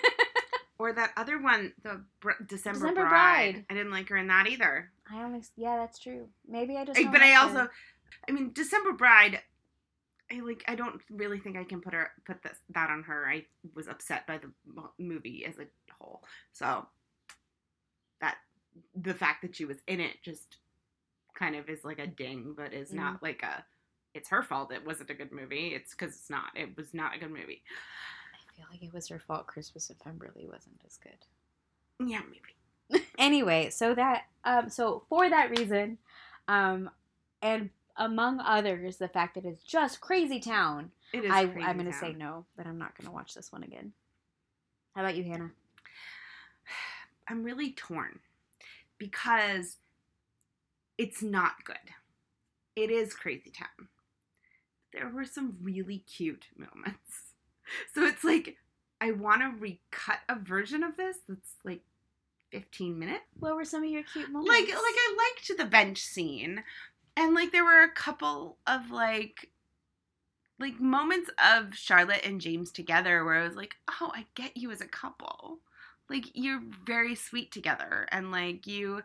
or 0.81 0.93
that 0.95 1.11
other 1.17 1.39
one 1.41 1.73
the 1.83 2.03
Br- 2.21 2.31
december, 2.47 2.79
December 2.81 3.03
bride. 3.09 3.53
Bride. 3.55 3.65
i 3.71 3.75
didn't 3.75 3.93
like 3.93 4.09
her 4.09 4.17
in 4.17 4.27
that 4.29 4.47
either 4.49 4.91
I 5.13 5.23
only 5.25 5.43
yeah, 5.57 5.77
that's 5.77 5.99
true. 5.99 6.29
Maybe 6.49 6.77
I 6.77 6.85
just 6.85 6.99
I- 6.99 7.11
but 7.11 7.21
i 7.21 7.35
also 7.35 7.55
her. 7.55 7.71
i 8.29 8.33
mean 8.33 8.53
december 8.53 8.93
bride 8.93 9.41
i 10.33 10.41
like 10.41 10.65
i 10.69 10.75
don't 10.75 11.01
really 11.11 11.39
think 11.39 11.57
i 11.57 11.65
can 11.65 11.81
put 11.81 11.93
her 11.93 12.11
put 12.27 12.43
this 12.43 12.57
that 12.71 12.89
on 12.91 13.03
her 13.05 13.27
i 13.29 13.45
was 13.75 13.89
upset 13.89 14.27
by 14.27 14.39
the 14.39 14.51
movie 14.99 15.45
as 15.45 15.59
a 15.59 15.67
whole 15.99 16.23
so 16.53 16.87
that 18.21 18.37
the 18.95 19.15
fact 19.15 19.43
that 19.43 19.55
she 19.57 19.65
was 19.65 19.79
in 19.89 20.01
it 20.01 20.17
just 20.23 20.57
kind 21.35 21.57
of 21.57 21.69
is 21.69 21.85
like 21.85 21.99
a 21.99 22.07
ding 22.07 22.55
but 22.57 22.73
is 22.73 22.91
Mm. 22.91 22.95
not 22.97 23.23
like 23.23 23.43
a 23.43 23.65
it's 24.15 24.29
her 24.31 24.43
fault 24.43 24.73
it 24.73 24.85
wasn't 24.87 25.11
a 25.11 25.15
good 25.15 25.33
movie 25.33 25.69
it's 25.75 25.93
because 25.95 26.15
it's 26.15 26.31
not 26.31 26.47
it 26.55 26.77
was 26.77 26.95
not 26.95 27.15
a 27.17 27.19
good 27.19 27.31
movie 27.31 27.63
feel 28.61 28.69
like 28.71 28.83
it 28.83 28.93
was 28.93 29.09
her 29.09 29.19
fault 29.19 29.47
Christmas 29.47 29.91
at 29.91 29.99
Pemberley 29.99 30.47
wasn't 30.47 30.81
as 30.87 30.99
good. 30.99 32.07
yeah 32.09 32.21
maybe 32.29 33.05
anyway, 33.19 33.71
so 33.71 33.95
that 33.95 34.25
um 34.45 34.69
so 34.69 35.05
for 35.09 35.29
that 35.31 35.51
reason, 35.51 35.99
um 36.49 36.91
and 37.43 37.71
among 37.97 38.41
others, 38.41 38.97
the 38.97 39.09
fact 39.09 39.35
that 39.37 39.45
it's 39.45 39.63
just 39.63 40.01
crazy 40.01 40.41
town, 40.41 40.91
it 41.13 41.25
is 41.25 41.31
I 41.31 41.43
I'm 41.43 41.77
gonna 41.77 41.93
town. 41.93 42.01
say 42.01 42.13
no, 42.13 42.47
that 42.57 42.67
I'm 42.67 42.79
not 42.79 42.97
gonna 42.99 43.13
watch 43.15 43.35
this 43.35 43.53
one 43.53 43.63
again. 43.63 43.93
How 44.95 45.03
about 45.03 45.17
you, 45.17 45.25
Hannah? 45.25 45.51
i'm 47.29 47.45
really 47.45 47.73
torn 47.73 48.19
because 48.99 49.77
it's 50.99 51.23
not 51.23 51.65
good 51.65 51.77
it 52.75 52.91
is 52.91 53.15
crazy 53.15 53.51
town 53.51 53.89
there 54.93 55.09
were 55.09 55.25
some 55.25 55.57
really 55.63 55.99
cute 55.99 56.47
moments 56.57 57.30
so 57.95 58.05
it's 58.05 58.25
like 58.25 58.57
i 59.01 59.11
want 59.11 59.41
to 59.41 59.61
recut 59.61 60.19
a 60.29 60.35
version 60.37 60.83
of 60.83 60.97
this 60.97 61.19
that's 61.29 61.55
like 61.65 61.83
15 62.51 62.99
minutes. 62.99 63.25
What 63.39 63.55
were 63.55 63.65
some 63.65 63.85
of 63.85 63.91
your 63.91 64.03
cute 64.03 64.31
moments? 64.31 64.51
like 64.51 64.67
like 64.67 64.77
i 64.77 65.17
liked 65.17 65.57
the 65.57 65.65
bench 65.65 65.99
scene 66.01 66.63
and 67.17 67.35
like 67.35 67.53
there 67.53 67.65
were 67.65 67.83
a 67.83 67.91
couple 67.91 68.57
of 68.67 68.91
like 68.91 69.51
like 70.59 70.81
moments 70.81 71.31
of 71.43 71.75
charlotte 71.75 72.21
and 72.25 72.41
james 72.41 72.71
together 72.71 73.25
where 73.25 73.37
i 73.37 73.47
was 73.47 73.57
like 73.57 73.75
oh 74.01 74.11
i 74.15 74.27
get 74.35 74.57
you 74.57 74.71
as 74.71 74.81
a 74.81 74.87
couple. 74.87 75.59
Like 76.09 76.33
you're 76.35 76.61
very 76.85 77.15
sweet 77.15 77.53
together 77.53 78.09
and 78.11 78.33
like 78.33 78.67
you 78.67 79.03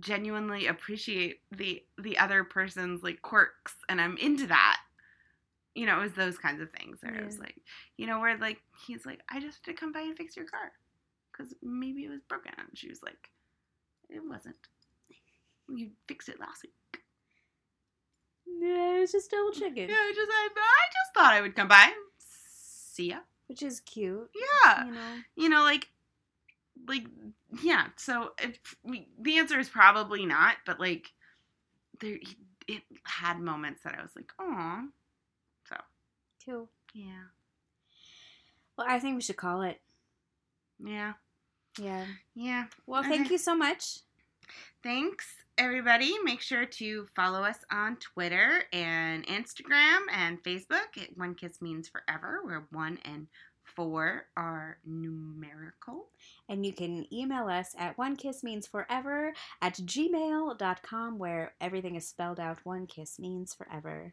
genuinely 0.00 0.66
appreciate 0.66 1.40
the 1.52 1.84
the 1.96 2.18
other 2.18 2.42
person's 2.42 3.04
like 3.04 3.22
quirks 3.22 3.76
and 3.88 4.00
i'm 4.00 4.16
into 4.16 4.48
that 4.48 4.80
you 5.74 5.86
know 5.86 5.98
it 5.98 6.02
was 6.02 6.12
those 6.12 6.38
kinds 6.38 6.60
of 6.60 6.70
things 6.70 6.98
where 7.02 7.14
it 7.14 7.24
was 7.24 7.38
like 7.38 7.56
you 7.96 8.06
know 8.06 8.20
where 8.20 8.36
like 8.38 8.60
he's 8.86 9.04
like 9.04 9.20
i 9.30 9.40
just 9.40 9.58
had 9.64 9.72
to 9.74 9.78
come 9.80 9.92
by 9.92 10.00
and 10.00 10.16
fix 10.16 10.36
your 10.36 10.46
car 10.46 10.72
because 11.32 11.52
maybe 11.62 12.04
it 12.04 12.10
was 12.10 12.22
broken 12.28 12.52
and 12.58 12.68
she 12.74 12.88
was 12.88 13.02
like 13.02 13.30
it 14.08 14.22
wasn't 14.28 14.56
you 15.68 15.90
fixed 16.06 16.28
it 16.28 16.38
last 16.38 16.62
week 16.62 17.02
No, 18.46 18.96
it 18.96 19.00
was 19.00 19.12
just 19.12 19.30
double 19.30 19.50
chicken. 19.52 19.88
yeah 19.88 19.94
i 19.96 20.12
just 20.14 20.30
I, 20.30 20.48
I 20.54 20.86
just 20.92 21.14
thought 21.14 21.32
i 21.32 21.40
would 21.40 21.56
come 21.56 21.68
by 21.68 21.90
see 22.18 23.08
ya 23.10 23.18
Which 23.48 23.62
is 23.62 23.80
cute. 23.80 24.30
yeah 24.64 24.84
You 24.86 24.92
know. 24.92 25.14
you 25.36 25.48
know 25.48 25.62
like 25.62 25.88
like 26.88 27.04
yeah 27.62 27.86
so 27.96 28.32
if 28.40 28.58
we, 28.84 29.08
the 29.20 29.38
answer 29.38 29.58
is 29.58 29.68
probably 29.68 30.26
not 30.26 30.56
but 30.66 30.78
like 30.78 31.06
there 32.00 32.18
it 32.68 32.82
had 33.04 33.38
moments 33.40 33.82
that 33.84 33.94
i 33.98 34.02
was 34.02 34.10
like 34.16 34.30
oh 34.40 34.82
Cool. 36.46 36.68
yeah 36.94 37.24
Well, 38.76 38.86
I 38.88 38.98
think 38.98 39.16
we 39.16 39.22
should 39.22 39.36
call 39.36 39.62
it. 39.62 39.80
yeah 40.78 41.14
Yeah. 41.78 42.04
yeah 42.34 42.64
Well, 42.86 43.02
thank 43.02 43.30
you 43.30 43.38
so 43.38 43.54
much. 43.56 43.98
thanks 44.82 45.26
everybody 45.56 46.12
make 46.24 46.40
sure 46.40 46.66
to 46.66 47.06
follow 47.16 47.42
us 47.44 47.58
on 47.70 47.96
twitter 47.96 48.64
and 48.72 49.24
instagram 49.26 50.00
and 50.12 50.42
facebook 50.42 50.98
at 51.00 51.16
one 51.16 51.34
kiss 51.34 51.62
means 51.62 51.88
forever 51.88 52.40
where 52.44 52.66
one 52.70 52.98
and 53.04 53.28
four 53.62 54.26
are 54.36 54.76
numerical 54.84 56.08
And 56.48 56.66
you 56.66 56.72
can 56.74 57.06
email 57.12 57.48
us 57.48 57.74
at 57.78 57.96
one 57.96 58.14
kiss 58.16 58.44
means 58.44 58.66
forever 58.66 59.32
at 59.62 59.74
gmail.com 59.76 61.18
where 61.18 61.54
everything 61.60 61.94
is 61.96 62.06
spelled 62.06 62.38
out 62.38 62.58
one 62.64 62.86
kiss 62.86 63.18
means 63.18 63.54
forever. 63.54 64.12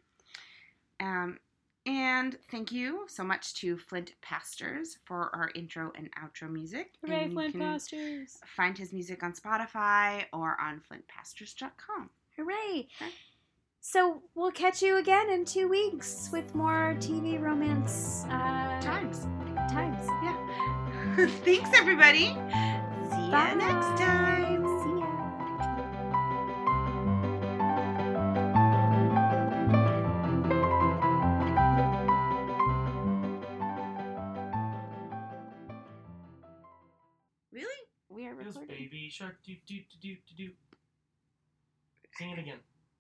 Um, 1.00 1.40
and 1.86 2.38
thank 2.50 2.72
you 2.72 3.06
so 3.08 3.24
much 3.24 3.54
to 3.56 3.78
Flint 3.78 4.14
Pastors 4.22 4.98
for 5.06 5.30
our 5.36 5.50
intro 5.56 5.92
and 5.96 6.10
outro 6.16 6.50
music. 6.52 6.94
Hooray, 7.04 7.24
and 7.24 7.32
you 7.32 7.36
Flint 7.38 7.52
can 7.54 7.62
Pastors! 7.62 8.38
Find 8.56 8.78
his 8.78 8.94
music 8.94 9.24
on 9.24 9.34
Spotify 9.34 10.26
or 10.32 10.58
on 10.62 10.82
flintpastors.com. 10.92 12.10
Hooray! 12.38 12.88
Okay. 13.02 13.12
So 13.82 14.22
we'll 14.36 14.52
catch 14.52 14.84
you 14.84 14.98
again 14.98 15.32
in 15.32 15.44
two 15.44 15.68
weeks 15.68 16.30
with 16.32 16.54
more 16.54 16.96
TV 17.00 17.42
romance 17.42 18.26
uh, 18.30 18.80
Times. 18.80 19.26
times. 19.72 20.08
Yeah. 20.24 21.28
Thanks, 21.44 21.72
everybody. 21.76 22.28
See 23.10 23.26
you 23.26 23.56
next 23.56 24.00
time. 24.00 24.51
Do 39.68 39.76
do 39.76 39.82
do 40.02 40.16
do 40.16 40.16
do 40.38 40.48
do. 40.48 40.52
Sing 42.18 42.32
it 42.32 42.40
again. 42.40 42.60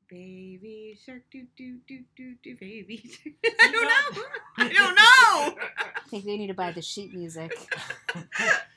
Baby 0.09 0.97
shark 1.05 1.23
do 1.31 1.45
do 1.57 1.77
do 1.87 2.03
do 2.17 2.35
do 2.43 2.55
baby 2.59 2.97
shark. 3.23 3.35
I 3.59 3.71
don't 3.71 4.15
know. 4.15 4.23
I 4.57 4.73
don't 4.73 4.95
know. 4.95 5.63
I 5.95 6.09
think 6.09 6.25
we 6.25 6.37
need 6.37 6.47
to 6.47 6.53
buy 6.53 6.71
the 6.71 6.81
sheet 6.81 7.13
music. 7.13 7.51
know. 8.15 8.51